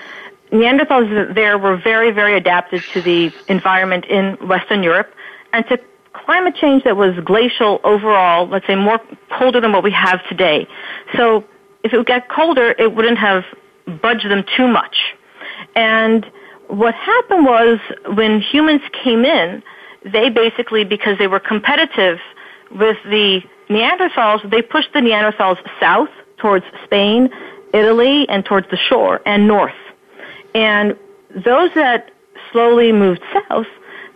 [0.52, 5.12] Neanderthals there were very, very adapted to the environment in Western Europe
[5.52, 5.78] and to
[6.12, 9.00] climate change that was glacial overall, let's say more
[9.38, 10.66] colder than what we have today.
[11.16, 11.44] So
[11.84, 13.44] if it would get colder, it wouldn't have
[14.02, 14.96] budged them too much.
[15.74, 16.30] And
[16.68, 17.78] what happened was
[18.14, 19.62] when humans came in,
[20.04, 22.18] they basically, because they were competitive
[22.70, 26.08] with the Neanderthals, they pushed the Neanderthals south
[26.38, 27.30] towards Spain,
[27.74, 29.74] Italy, and towards the shore and north.
[30.54, 30.96] And
[31.34, 32.10] those that
[32.52, 33.66] slowly moved south,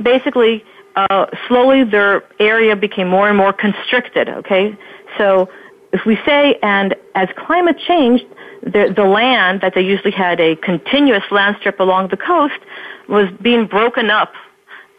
[0.03, 0.65] basically,
[0.97, 4.77] uh, slowly their area became more and more constricted, okay?
[5.19, 5.49] So
[5.93, 8.25] if we say, and as climate changed,
[8.63, 12.59] the, the land that they usually had a continuous land strip along the coast
[13.09, 14.33] was being broken up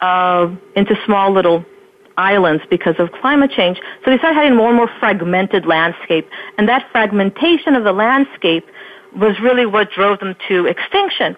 [0.00, 1.64] uh, into small little
[2.16, 3.78] islands because of climate change.
[4.04, 8.66] So they started having more and more fragmented landscape, and that fragmentation of the landscape
[9.16, 11.36] was really what drove them to extinction.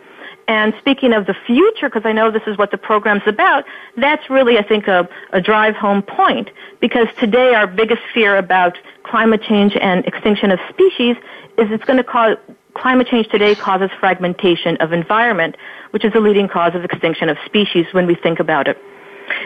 [0.49, 3.65] And speaking of the future, because I know this is what the program's about,
[3.97, 6.51] that's really, I think, a, a drive home point.
[6.81, 11.17] Because today our biggest fear about climate change and extinction of species
[11.59, 12.37] is it's going to cause,
[12.75, 15.57] climate change today causes fragmentation of environment,
[15.91, 18.79] which is a leading cause of extinction of species when we think about it.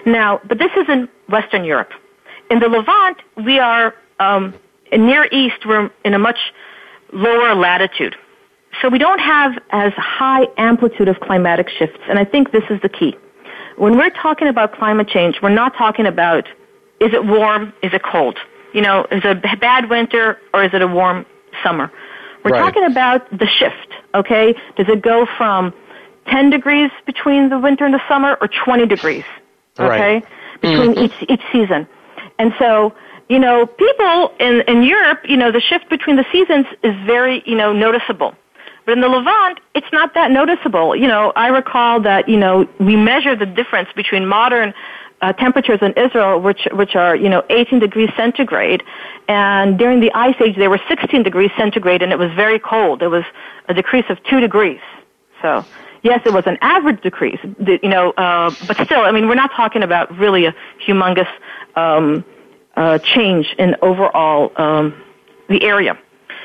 [0.06, 1.90] Now, but this is in Western Europe.
[2.50, 4.54] In the Levant, we are, um,
[4.90, 6.38] in Near East, we're in a much
[7.12, 8.16] lower latitude.
[8.80, 12.80] So we don't have as high amplitude of climatic shifts, and I think this is
[12.82, 13.16] the key.
[13.76, 16.46] When we're talking about climate change, we're not talking about
[17.00, 18.38] is it warm, is it cold?
[18.74, 21.26] You know, is it a bad winter or is it a warm
[21.62, 21.90] summer?
[22.44, 22.60] We're right.
[22.60, 24.54] talking about the shift, okay?
[24.76, 25.74] Does it go from
[26.26, 29.24] 10 degrees between the winter and the summer or 20 degrees,
[29.78, 30.14] okay?
[30.14, 30.24] Right.
[30.60, 31.04] Between mm-hmm.
[31.04, 31.86] each, each season.
[32.38, 32.94] And so
[33.30, 37.44] you know, people in, in Europe, you know, the shift between the seasons is very,
[37.46, 38.34] you know, noticeable.
[38.84, 40.96] But in the Levant, it's not that noticeable.
[40.96, 44.74] You know, I recall that, you know, we measure the difference between modern
[45.22, 48.82] uh, temperatures in Israel, which, which are, you know, 18 degrees centigrade.
[49.28, 53.00] And during the Ice Age, they were 16 degrees centigrade, and it was very cold.
[53.00, 53.22] It was
[53.68, 54.80] a decrease of 2 degrees.
[55.40, 55.64] So,
[56.02, 59.52] yes, it was an average decrease, you know, uh, but still, I mean, we're not
[59.52, 60.54] talking about really a
[60.86, 61.28] humongous,
[61.76, 62.24] um,
[62.76, 64.94] uh, change in overall um,
[65.48, 65.98] the area.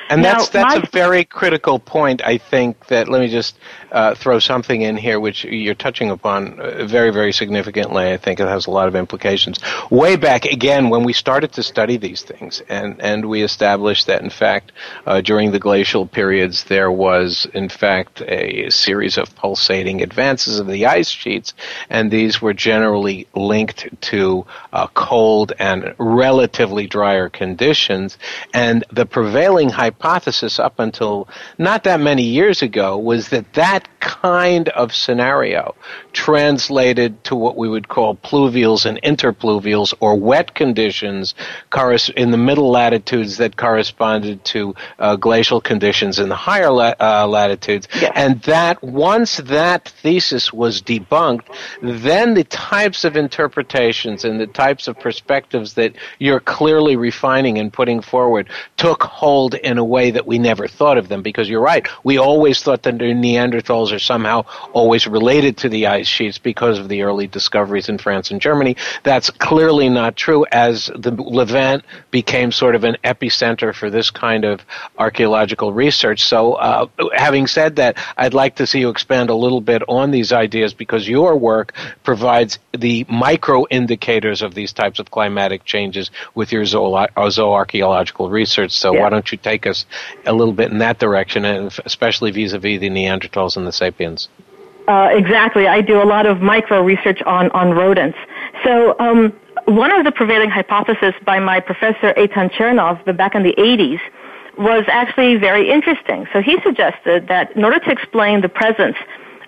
[0.09, 2.21] And now, that's that's my, a very critical point.
[2.23, 3.57] I think that let me just
[3.91, 8.11] uh, throw something in here, which you're touching upon uh, very very significantly.
[8.11, 9.59] I think it has a lot of implications.
[9.89, 14.21] Way back again when we started to study these things, and and we established that
[14.21, 14.73] in fact
[15.07, 20.67] uh, during the glacial periods there was in fact a series of pulsating advances of
[20.67, 21.55] the ice sheets,
[21.89, 28.19] and these were generally linked to uh, cold and relatively drier conditions,
[28.53, 31.27] and the prevailing hypothesis hypothesis up until
[31.57, 35.73] not that many years ago was that that kind of scenario
[36.13, 41.33] translated to what we would call pluvials and interpluvials or wet conditions
[42.15, 47.27] in the middle latitudes that corresponded to uh, glacial conditions in the higher la- uh,
[47.27, 47.87] latitudes.
[47.99, 48.11] Yes.
[48.15, 51.47] And that once that thesis was debunked,
[51.81, 57.73] then the types of interpretations and the types of perspectives that you're clearly refining and
[57.73, 61.59] putting forward took hold in a way that we never thought of them because you're
[61.59, 61.87] right.
[62.03, 66.89] We always thought that Neanderthals are somehow always related to the ice sheets because of
[66.89, 68.75] the early discoveries in France and Germany.
[69.03, 74.45] That's clearly not true as the Levant became sort of an epicenter for this kind
[74.45, 74.61] of
[74.97, 76.23] archaeological research.
[76.23, 80.11] So, uh, having said that, I'd like to see you expand a little bit on
[80.11, 81.73] these ideas because your work
[82.03, 88.71] provides the micro indicators of these types of climatic changes with your zooarchaeological research.
[88.71, 89.01] So, yeah.
[89.01, 89.85] why don't you take us
[90.25, 94.29] a little bit in that direction, and especially vis-a-vis the Neanderthals and the sapiens.
[94.88, 95.67] Uh, exactly.
[95.67, 98.17] I do a lot of micro research on, on rodents.
[98.63, 99.33] So um,
[99.65, 103.99] one of the prevailing hypotheses by my professor Eitan Tchernov back in the 80s
[104.57, 106.27] was actually very interesting.
[106.31, 108.97] So he suggested that in order to explain the presence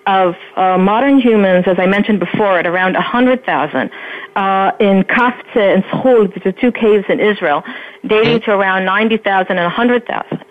[0.08, 3.92] of uh, modern humans, as I mentioned before, at around 100,000
[4.36, 7.64] uh, in Qafzeh and Skhul, which are two caves in Israel,
[8.06, 8.52] dating mm-hmm.
[8.52, 10.46] to around 90,000 and 100,000.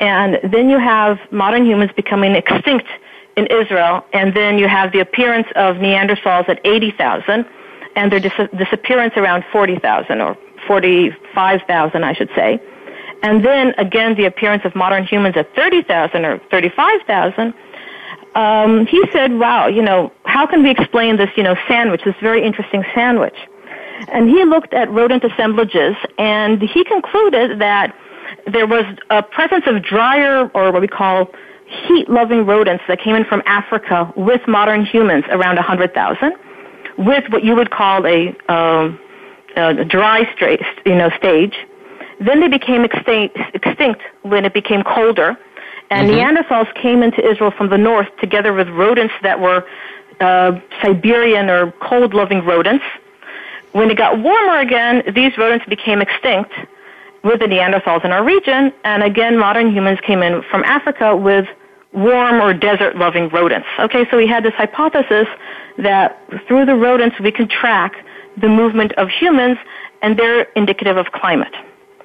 [0.00, 2.86] And then you have modern humans becoming extinct
[3.38, 7.46] in Israel, and then you have the appearance of Neanderthals at 80,000,
[7.96, 10.36] and their dis- disappearance around 40,000 or
[10.66, 12.60] 45,000, I should say.
[13.22, 17.54] And then again, the appearance of modern humans at 30,000 or 35,000
[18.34, 22.14] um, he said, wow, you know, how can we explain this, you know, sandwich, this
[22.20, 23.34] very interesting sandwich?
[24.12, 27.96] And he looked at rodent assemblages and he concluded that
[28.46, 31.32] there was a presence of drier or what we call
[31.68, 36.32] heat-loving rodents that came in from Africa with modern humans around 100,000
[36.98, 38.98] with what you would call a, um,
[39.56, 41.54] a dry stra- you know, stage.
[42.20, 45.38] Then they became extinct, extinct when it became colder
[45.90, 46.18] and mm-hmm.
[46.18, 49.64] Neanderthals came into Israel from the north together with rodents that were
[50.20, 52.84] uh, Siberian or cold loving rodents.
[53.72, 56.52] When it got warmer again, these rodents became extinct
[57.22, 61.48] with the Neanderthals in our region, and again, modern humans came in from Africa with
[61.98, 63.68] warm or desert loving rodents.
[63.78, 65.28] Okay, so we had this hypothesis
[65.78, 67.92] that through the rodents we can track
[68.40, 69.58] the movement of humans,
[70.02, 71.54] and they're indicative of climate.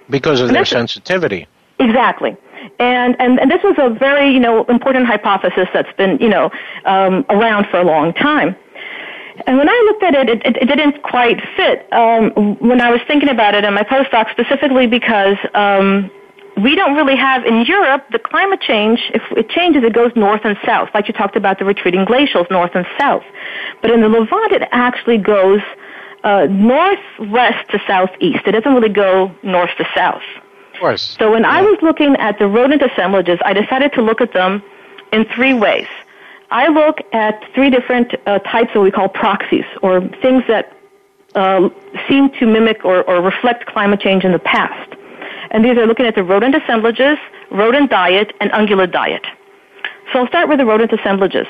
[0.09, 1.47] Because of their sensitivity.
[1.79, 2.35] Exactly.
[2.79, 6.49] And, and, and this was a very, you know, important hypothesis that's been, you know,
[6.85, 8.55] um, around for a long time.
[9.47, 12.91] And when I looked at it, it, it, it didn't quite fit um, when I
[12.91, 16.11] was thinking about it in my postdoc, specifically because um,
[16.57, 18.99] we don't really have in Europe the climate change.
[19.13, 22.49] If it changes, it goes north and south, like you talked about the retreating glacials,
[22.51, 23.23] north and south.
[23.81, 25.61] But in the Levant, it actually goes
[26.23, 28.41] uh, northwest to southeast.
[28.45, 30.21] It doesn't really go north to south
[30.73, 31.15] Of course.
[31.19, 31.51] So when yeah.
[31.51, 34.63] I was looking at the rodent assemblages, I decided to look at them
[35.11, 35.87] in three ways.
[36.51, 40.77] I look at three different uh, types of what we call proxies, or things that
[41.35, 41.69] uh,
[42.07, 44.82] seem to mimic or, or reflect climate change in the past.
[45.53, 47.17] And these are looking at the rodent assemblages,
[47.51, 49.25] rodent diet, and ungulate diet.
[50.11, 51.47] So I'll start with the rodent assemblages.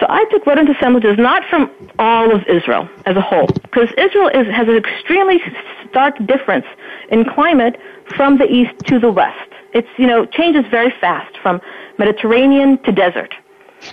[0.00, 4.28] So I took rodent assemblages not from all of Israel as a whole, because Israel
[4.28, 5.40] is, has an extremely
[5.88, 6.66] stark difference
[7.10, 7.78] in climate
[8.16, 9.50] from the east to the west.
[9.72, 11.60] It's, you know, changes very fast from
[11.98, 13.34] Mediterranean to desert.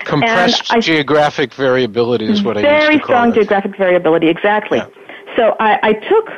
[0.06, 3.36] Compressed I, geographic variability is what I Very strong it.
[3.36, 4.78] geographic variability, exactly.
[4.78, 4.88] Yeah.
[5.36, 6.30] So I, I took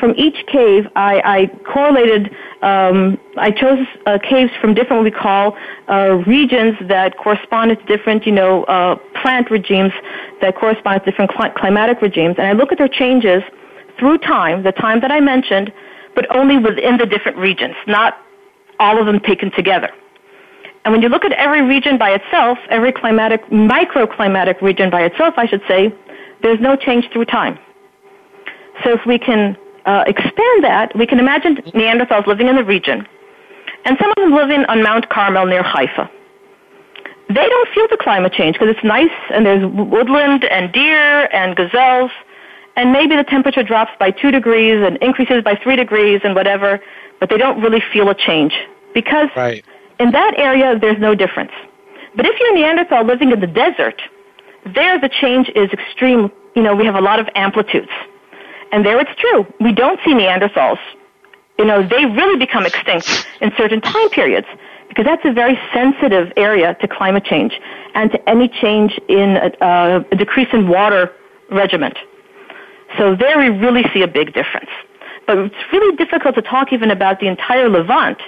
[0.00, 5.10] from each cave, I, I correlated, um, I chose uh, caves from different what we
[5.10, 5.56] call
[5.88, 9.92] uh, regions that corresponded to different, you know, uh, plant regimes
[10.40, 12.36] that correspond to different cl- climatic regimes.
[12.38, 13.42] And I look at their changes
[13.98, 15.72] through time, the time that I mentioned,
[16.14, 18.18] but only within the different regions, not
[18.80, 19.90] all of them taken together.
[20.84, 25.34] And when you look at every region by itself, every climatic, microclimatic region by itself,
[25.36, 25.94] I should say,
[26.42, 27.58] there's no change through time.
[28.82, 29.58] So if we can
[29.90, 33.06] uh, expand that, we can imagine Neanderthals living in the region,
[33.84, 36.08] and some of them living on Mount Carmel near Haifa.
[37.28, 41.56] They don't feel the climate change because it's nice and there's woodland and deer and
[41.56, 42.12] gazelles,
[42.76, 46.80] and maybe the temperature drops by two degrees and increases by three degrees and whatever,
[47.18, 48.52] but they don't really feel a change
[48.94, 49.64] because right.
[49.98, 51.52] in that area there's no difference.
[52.14, 54.00] But if you're a Neanderthal living in the desert,
[54.74, 56.30] there the change is extreme.
[56.54, 57.90] You know, we have a lot of amplitudes.
[58.72, 59.46] And there it's true.
[59.60, 60.78] We don't see Neanderthals.
[61.58, 64.46] You know, they really become extinct in certain time periods
[64.88, 67.52] because that's a very sensitive area to climate change
[67.94, 71.12] and to any change in a, a decrease in water
[71.50, 71.96] regiment.
[72.98, 74.70] So there we really see a big difference.
[75.26, 78.18] But it's really difficult to talk even about the entire Levant,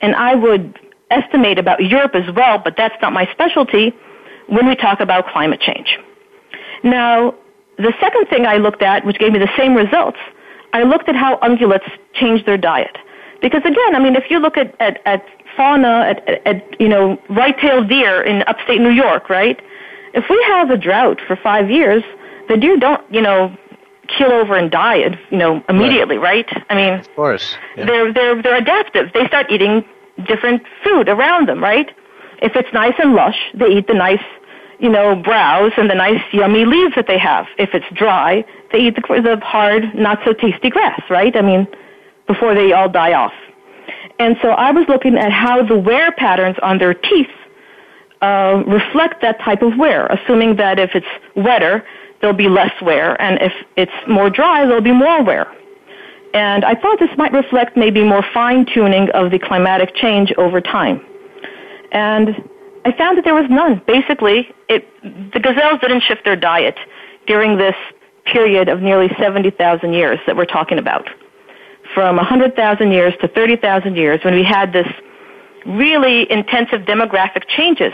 [0.00, 0.78] and I would
[1.10, 3.92] estimate about Europe as well, but that's not my specialty
[4.48, 5.98] when we talk about climate change.
[6.82, 7.34] Now,
[7.80, 10.18] the second thing I looked at, which gave me the same results,
[10.72, 12.96] I looked at how ungulates change their diet.
[13.40, 15.24] Because again, I mean, if you look at, at, at
[15.56, 19.60] fauna, at, at, at, you know, white-tailed deer in upstate New York, right?
[20.12, 22.02] If we have a drought for five years,
[22.48, 23.56] the deer don't, you know,
[24.08, 24.96] keel over and die,
[25.30, 26.46] you know, immediately, right?
[26.52, 26.66] right?
[26.68, 27.86] I mean, of course, yeah.
[27.86, 29.12] they're they're they're adaptive.
[29.14, 29.84] They start eating
[30.26, 31.88] different food around them, right?
[32.42, 34.22] If it's nice and lush, they eat the nice
[34.80, 37.46] you know, browse and the nice yummy leaves that they have.
[37.58, 41.36] If it's dry, they eat the, the hard, not so tasty grass, right?
[41.36, 41.68] I mean,
[42.26, 43.32] before they all die off.
[44.18, 47.28] And so I was looking at how the wear patterns on their teeth
[48.22, 51.06] uh, reflect that type of wear, assuming that if it's
[51.36, 51.84] wetter,
[52.20, 55.50] there'll be less wear, and if it's more dry, there'll be more wear.
[56.34, 60.60] And I thought this might reflect maybe more fine tuning of the climatic change over
[60.60, 61.04] time.
[61.92, 62.48] And
[62.84, 63.82] I found that there was none.
[63.86, 64.86] Basically, it,
[65.32, 66.76] the gazelles didn't shift their diet
[67.26, 67.74] during this
[68.24, 71.08] period of nearly 70,000 years that we're talking about.
[71.94, 74.86] From 100,000 years to 30,000 years when we had this
[75.66, 77.92] really intensive demographic changes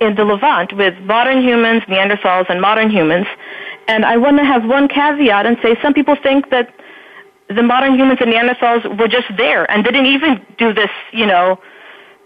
[0.00, 3.26] in the Levant with modern humans, Neanderthals, and modern humans.
[3.88, 6.72] And I want to have one caveat and say some people think that
[7.48, 11.58] the modern humans and Neanderthals were just there and didn't even do this, you know,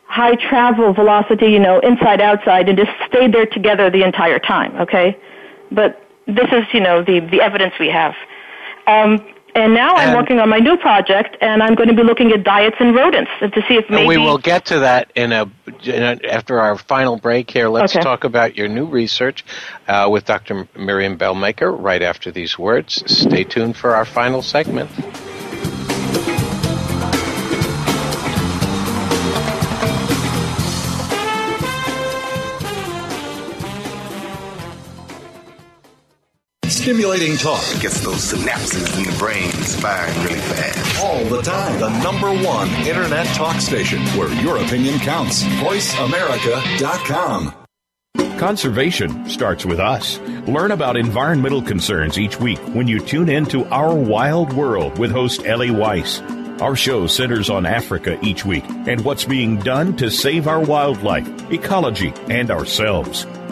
[0.09, 4.75] high travel velocity, you know, inside outside, and just stayed there together the entire time.
[4.77, 5.17] Okay,
[5.71, 8.15] but this is you know the the evidence we have.
[8.87, 9.21] Um,
[9.55, 12.45] and now I'm working on my new project, and I'm going to be looking at
[12.45, 15.51] diets in rodents to see if maybe we will get to that in a,
[15.83, 17.69] in a after our final break here.
[17.69, 18.03] Let's Okay.
[18.03, 19.45] talk about your new research
[19.89, 20.69] uh, with Dr.
[20.77, 23.03] Miriam Belmaker right after these words.
[23.07, 24.91] Stay tuned for our final segment.
[36.89, 41.05] Stimulating talk Gets those synapses in the brain firing really fast.
[41.05, 41.79] all the time.
[41.79, 45.43] The number one internet talk station where your opinion counts.
[45.43, 47.53] VoiceAmerica.com.
[48.39, 50.19] Conservation starts with us.
[50.49, 55.11] Learn about environmental concerns each week when you tune in to Our Wild World with
[55.11, 56.23] host Ellie Weiss.
[56.63, 61.29] Our show centers on Africa each week and what's being done to save our wildlife,
[61.53, 63.27] ecology, and ourselves.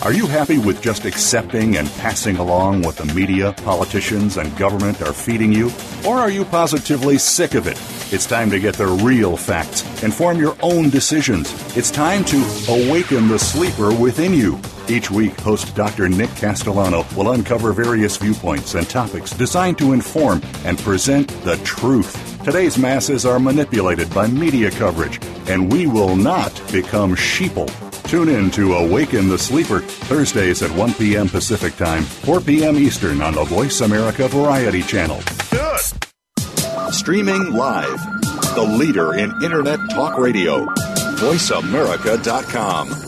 [0.00, 5.02] Are you happy with just accepting and passing along what the media, politicians, and government
[5.02, 5.72] are feeding you?
[6.06, 7.76] Or are you positively sick of it?
[8.12, 11.52] It's time to get the real facts and form your own decisions.
[11.76, 12.36] It's time to
[12.68, 14.60] awaken the sleeper within you.
[14.88, 16.08] Each week, host Dr.
[16.08, 22.40] Nick Castellano will uncover various viewpoints and topics designed to inform and present the truth.
[22.44, 27.87] Today's masses are manipulated by media coverage, and we will not become sheeple.
[28.08, 31.28] Tune in to Awaken the Sleeper, Thursdays at 1 p.m.
[31.28, 32.78] Pacific Time, 4 p.m.
[32.78, 35.20] Eastern on the Voice America Variety Channel.
[35.50, 35.78] Good.
[36.90, 38.00] Streaming live,
[38.54, 40.64] the leader in Internet Talk Radio,
[41.18, 43.07] VoiceAmerica.com.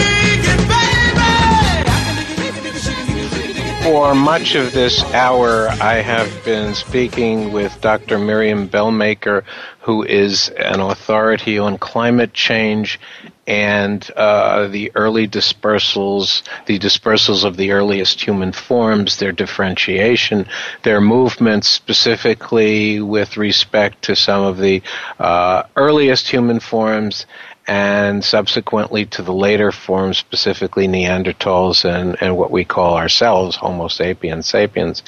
[3.91, 8.17] For much of this hour, I have been speaking with Dr.
[8.17, 9.43] Miriam Belmaker,
[9.81, 13.01] who is an authority on climate change
[13.45, 20.47] and uh, the early dispersals, the dispersals of the earliest human forms, their differentiation,
[20.83, 24.81] their movements, specifically with respect to some of the
[25.19, 27.25] uh, earliest human forms
[27.71, 33.87] and subsequently to the later forms, specifically Neanderthals and, and what we call ourselves, Homo
[33.87, 35.03] sapiens sapiens.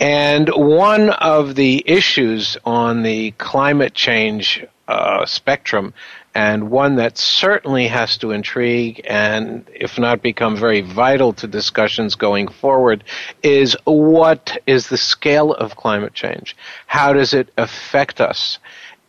[0.00, 5.94] And one of the issues on the climate change uh, spectrum,
[6.34, 12.16] and one that certainly has to intrigue and, if not become very vital to discussions
[12.16, 13.04] going forward,
[13.44, 16.56] is what is the scale of climate change?
[16.88, 18.58] How does it affect us?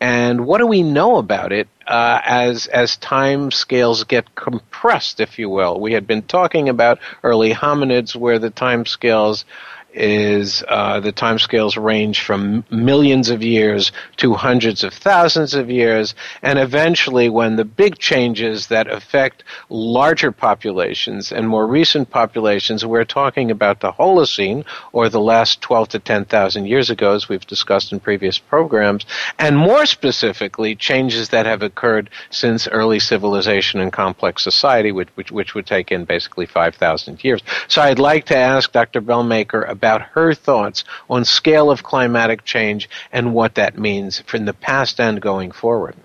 [0.01, 5.37] And what do we know about it uh, as as time scales get compressed, if
[5.37, 5.79] you will?
[5.79, 9.45] We had been talking about early hominids, where the time scales
[9.93, 15.69] is uh, the time scales range from millions of years to hundreds of thousands of
[15.69, 22.85] years, and eventually, when the big changes that affect larger populations and more recent populations,
[22.85, 27.45] we're talking about the Holocene, or the last 12 to 10,000 years ago, as we've
[27.47, 29.05] discussed in previous programs,
[29.39, 35.31] and more specifically, changes that have occurred since early civilization and complex society, which, which,
[35.31, 37.41] which would take in basically 5,000 years.
[37.67, 39.01] So I'd like to ask Dr.
[39.01, 44.53] Belmaker about her thoughts on scale of climatic change and what that means from the
[44.53, 45.95] past and going forward.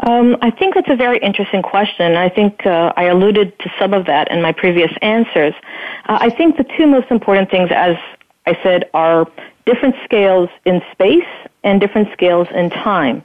[0.00, 2.16] Um, I think that's a very interesting question.
[2.16, 5.54] I think uh, I alluded to some of that in my previous answers.
[6.06, 7.96] Uh, I think the two most important things, as
[8.44, 9.26] I said, are
[9.66, 13.22] different scales in space and different scales in time.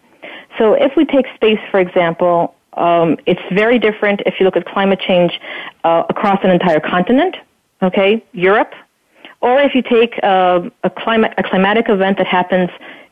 [0.58, 4.66] So if we take space, for example, um, it's very different if you look at
[4.66, 5.40] climate change
[5.84, 7.36] uh, across an entire continent,
[7.82, 8.74] okay, Europe,
[9.42, 12.70] or if you take uh, a climate a climatic event that happens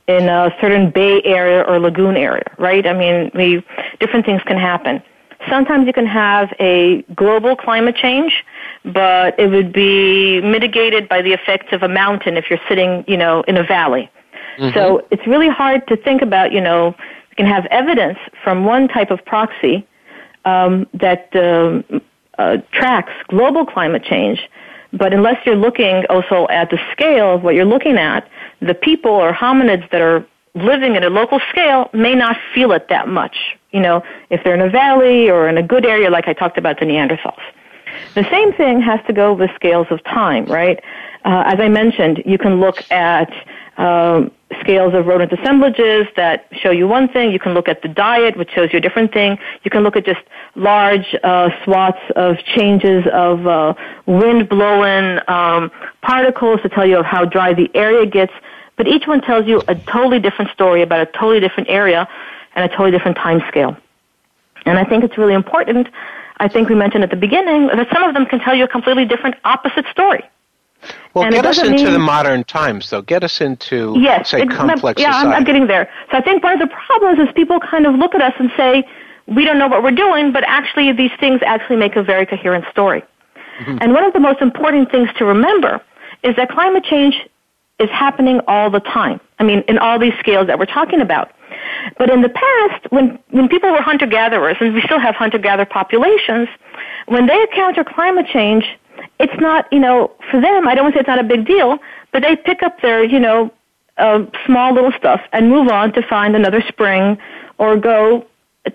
[0.08, 2.88] in a certain bay area or lagoon area, right?
[2.88, 3.64] I mean, we,
[4.00, 5.02] different things can happen.
[5.50, 8.44] sometimes you can have a global climate change,
[8.86, 13.18] but it would be mitigated by the effects of a mountain if you're sitting, you
[13.18, 14.10] know, in a valley.
[14.58, 14.74] Mm-hmm.
[14.74, 16.96] So it's really hard to think about, you know,
[17.30, 19.88] you can have evidence from one type of proxy
[20.46, 22.02] um, that um,
[22.38, 24.40] uh, tracks global climate change,
[24.94, 28.28] but unless you're looking also at the scale of what you're looking at,
[28.62, 30.26] the people or hominids that are
[30.56, 33.38] living at a local scale may not feel it that much.
[33.72, 36.58] You know, if they're in a valley or in a good area, like I talked
[36.58, 37.42] about the Neanderthals.
[38.16, 40.80] The same thing has to go with scales of time, right?
[41.28, 43.30] Uh, as I mentioned, you can look at
[43.76, 47.34] um, scales of rodent assemblages that show you one thing.
[47.34, 49.38] You can look at the diet, which shows you a different thing.
[49.64, 50.22] You can look at just
[50.56, 53.74] large uh, swaths of changes of uh,
[54.06, 55.70] wind blowing um,
[56.02, 58.32] particles to tell you of how dry the area gets.
[58.78, 62.08] But each one tells you a totally different story about a totally different area
[62.56, 63.76] and a totally different time scale.
[64.66, 65.90] And I think it's really important.
[66.38, 68.68] I think we mentioned at the beginning that some of them can tell you a
[68.70, 70.24] completely different opposite story.
[71.14, 73.02] Well, and get us into mean, the modern times, though.
[73.02, 75.12] Get us into, yes, say, complex yeah.
[75.12, 75.90] I'm, I'm getting there.
[76.12, 78.52] So I think one of the problems is people kind of look at us and
[78.56, 78.88] say,
[79.26, 82.66] we don't know what we're doing, but actually these things actually make a very coherent
[82.72, 83.04] story.
[83.60, 83.78] Mm-hmm.
[83.82, 85.82] And one of the most important things to remember
[86.24, 87.16] is that climate change
[87.80, 89.20] is happening all the time.
[89.40, 91.32] I mean, in all these scales that we're talking about.
[91.98, 96.48] But in the past, when, when people were hunter-gatherers, and we still have hunter-gatherer populations,
[97.08, 98.66] when they encounter climate change,
[99.20, 101.46] it's not, you know, for them, I don't want to say it's not a big
[101.46, 101.80] deal,
[102.12, 103.52] but they pick up their, you know,
[103.98, 107.18] uh, small little stuff and move on to find another spring
[107.58, 108.26] or go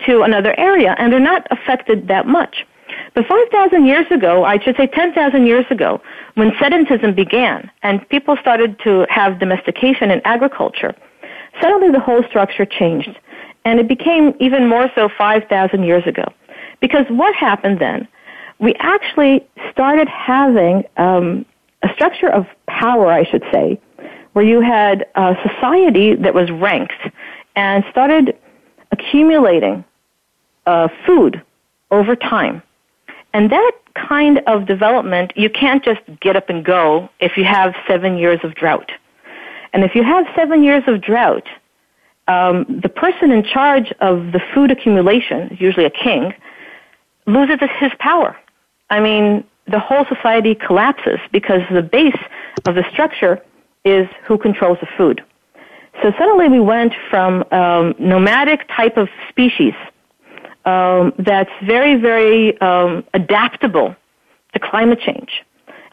[0.07, 2.66] to another area, and they're not affected that much.
[3.14, 6.01] But 5,000 years ago, I should say 10,000 years ago,
[6.34, 10.95] when sedentism began and people started to have domestication and agriculture,
[11.61, 13.18] suddenly the whole structure changed.
[13.64, 16.24] And it became even more so 5,000 years ago.
[16.80, 18.09] Because what happened then
[18.62, 21.44] we actually started having um,
[21.82, 23.78] a structure of power, I should say,
[24.34, 27.10] where you had a society that was ranked
[27.56, 28.38] and started
[28.92, 29.84] accumulating
[30.64, 31.42] uh, food
[31.90, 32.62] over time.
[33.34, 37.74] And that kind of development, you can't just get up and go if you have
[37.88, 38.92] seven years of drought.
[39.72, 41.48] And if you have seven years of drought,
[42.28, 46.32] um, the person in charge of the food accumulation, usually a king,
[47.26, 48.36] loses his power.
[48.93, 52.22] I mean, the whole society collapses because the base
[52.66, 53.43] of the structure
[53.86, 55.24] is who controls the food.
[56.03, 59.72] So suddenly we went from um, nomadic type of species
[60.66, 63.97] um, that's very, very um, adaptable
[64.53, 65.43] to climate change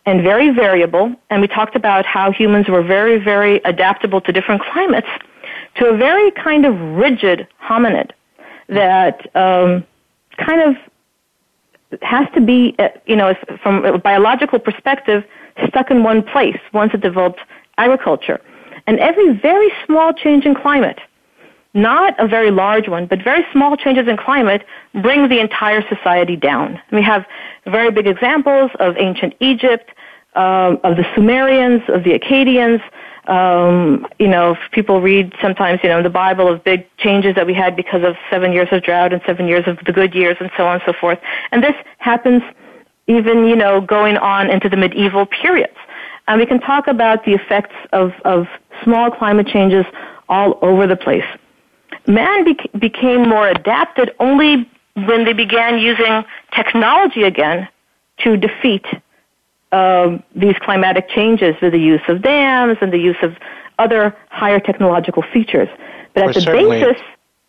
[0.06, 1.16] and very variable.
[1.30, 5.08] And we talked about how humans were very, very adaptable to different climates
[5.76, 8.12] to a very kind of rigid hominid
[8.68, 9.86] that um,
[10.38, 10.76] kind of
[12.02, 15.24] has to be, uh, you know, from a biological perspective,
[15.68, 17.40] stuck in one place once it developed
[17.78, 18.40] agriculture.
[18.88, 21.00] And every very small change in climate,
[21.74, 24.66] not a very large one, but very small changes in climate
[25.02, 26.80] bring the entire society down.
[26.92, 27.26] we have
[27.66, 29.92] very big examples of ancient Egypt,
[30.36, 32.82] um, of the Sumerians, of the Akkadians,
[33.30, 37.54] um, you know, people read sometimes, you know, the Bible of big changes that we
[37.54, 40.50] had because of seven years of drought and seven years of the good years and
[40.58, 41.20] so on and so forth.
[41.52, 42.42] And this happens
[43.06, 45.78] even, you know, going on into the medieval periods.
[46.28, 48.48] And we can talk about the effects of, of
[48.84, 49.86] small climate changes
[50.28, 51.26] all over the place.
[52.08, 56.24] Man be- became more adapted only when they began using
[56.56, 57.68] technology again
[58.24, 58.86] to defeat
[59.72, 63.36] um, these climatic changes with the use of dams and the use of
[63.78, 65.70] other higher technological features.
[66.14, 67.02] But at the basis,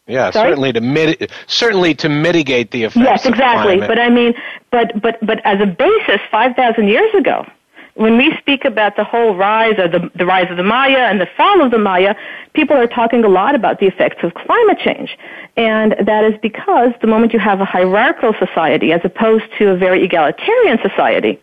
[0.07, 0.51] yeah, Sorry?
[0.51, 3.05] certainly to mit- certainly to mitigate the effects.
[3.05, 3.79] Yes, exactly.
[3.79, 4.35] But I mean,
[4.71, 7.47] but but but as a basis, five thousand years ago,
[7.95, 11.21] when we speak about the whole rise of the, the rise of the Maya and
[11.21, 12.15] the fall of the Maya,
[12.55, 15.17] people are talking a lot about the effects of climate change.
[15.57, 19.77] And that is because the moment you have a hierarchical society as opposed to a
[19.77, 21.41] very egalitarian society,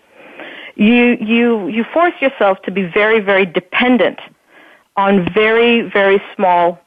[0.78, 4.20] you, you, you force yourself to be very, very dependent
[4.96, 6.80] on very, very small,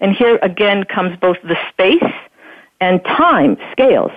[0.00, 2.12] and here again comes both the space
[2.80, 4.12] and time scales.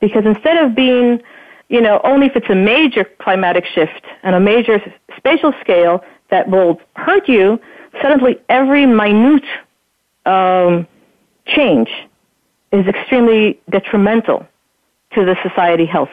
[0.00, 1.20] Because instead of being,
[1.68, 4.82] you know, only if it's a major climatic shift and a major
[5.16, 7.60] spatial scale that will hurt you,
[8.00, 9.44] suddenly every minute
[10.24, 10.86] um,
[11.46, 11.90] change
[12.72, 14.46] is extremely detrimental
[15.12, 16.10] to the society health.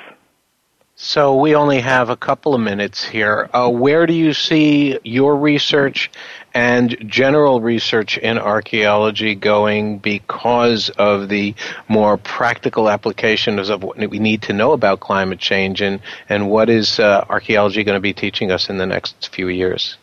[1.00, 3.52] So we only have a couple of minutes here.
[3.54, 6.10] Uh, where do you see your research
[6.56, 11.54] and general research in archaeology going because of the
[11.88, 16.68] more practical applications of what we need to know about climate change and, and what
[16.68, 19.98] is uh, archaeology going to be teaching us in the next few years?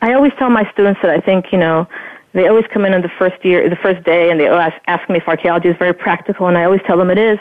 [0.00, 1.86] I always tell my students that I think, you know,
[2.32, 5.08] they always come in on the first year, the first day, and they ask, ask
[5.08, 7.38] me if archaeology is very practical, and I always tell them it is,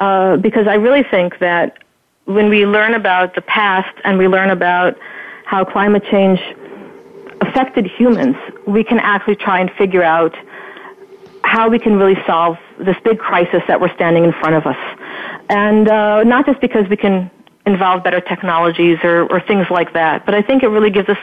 [0.00, 1.78] uh, because I really think that
[2.24, 4.96] when we learn about the past and we learn about
[5.44, 6.40] how climate change
[7.40, 8.36] affected humans,
[8.66, 10.34] we can actually try and figure out
[11.44, 14.76] how we can really solve this big crisis that we're standing in front of us.
[15.48, 17.30] And uh, not just because we can
[17.64, 21.18] involve better technologies or, or things like that, but I think it really gives us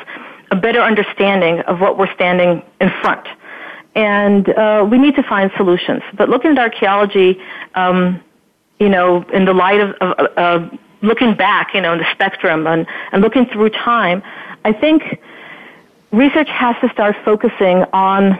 [0.51, 3.27] a better understanding of what we're standing in front.
[3.95, 6.01] And uh, we need to find solutions.
[6.17, 7.39] But looking at archaeology,
[7.75, 8.21] um,
[8.83, 10.69] you know, in the light of, of uh,
[11.01, 14.21] looking back, you know, in the spectrum and, and looking through time,
[14.65, 15.01] I think
[16.11, 18.37] research has to start focusing on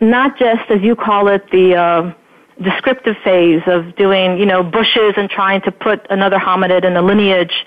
[0.00, 2.14] not just, as you call it, the uh,
[2.62, 7.02] descriptive phase of doing, you know, bushes and trying to put another hominid in the
[7.02, 7.64] lineage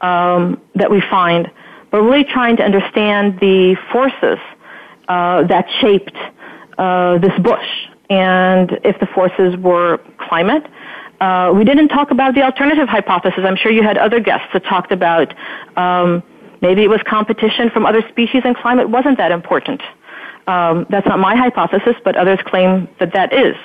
[0.00, 1.50] um, that we find,
[1.90, 4.38] but really trying to understand the forces
[5.08, 6.16] uh, that shaped
[6.76, 7.68] uh, this bush.
[8.10, 10.64] And if the forces were climate,
[11.20, 13.40] uh, we didn't talk about the alternative hypothesis.
[13.44, 15.34] I'm sure you had other guests that talked about
[15.76, 16.22] um,
[16.60, 19.82] maybe it was competition from other species and climate wasn't that important.
[20.46, 23.56] Um, that's not my hypothesis, but others claim that that is.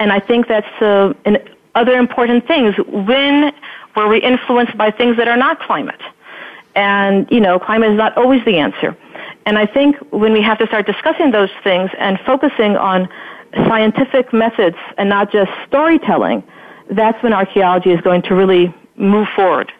[0.00, 1.38] And I think that's uh, an,
[1.74, 2.74] other important things.
[2.86, 3.52] When
[3.96, 6.00] were we influenced by things that are not climate?
[6.74, 8.96] And, you know, climate is not always the answer.
[9.46, 13.08] And I think when we have to start discussing those things and focusing on
[13.66, 16.42] scientific methods and not just storytelling,
[16.90, 19.72] that's when archaeology is going to really move forward.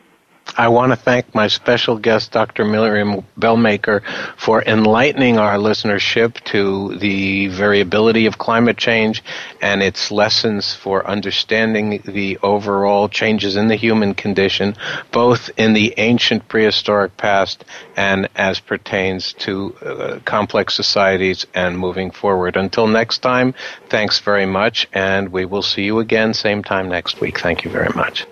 [0.56, 2.64] I want to thank my special guest, Dr.
[2.64, 4.02] Miriam Belmaker,
[4.36, 9.22] for enlightening our listenership to the variability of climate change
[9.60, 14.76] and its lessons for understanding the overall changes in the human condition,
[15.12, 17.64] both in the ancient prehistoric past
[17.96, 22.56] and as pertains to uh, complex societies and moving forward.
[22.56, 23.54] Until next time,
[23.88, 27.38] thanks very much, and we will see you again same time next week.
[27.38, 28.26] Thank you very much.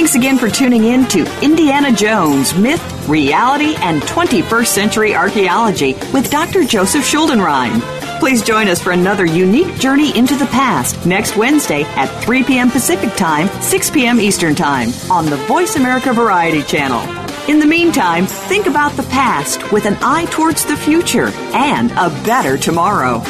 [0.00, 6.30] Thanks again for tuning in to Indiana Jones Myth, Reality, and 21st Century Archaeology with
[6.30, 6.64] Dr.
[6.64, 7.82] Joseph Schuldenrein.
[8.18, 12.70] Please join us for another unique journey into the past next Wednesday at 3 p.m.
[12.70, 14.18] Pacific Time, 6 p.m.
[14.18, 17.02] Eastern Time on the Voice America Variety Channel.
[17.50, 22.08] In the meantime, think about the past with an eye towards the future and a
[22.24, 23.22] better tomorrow.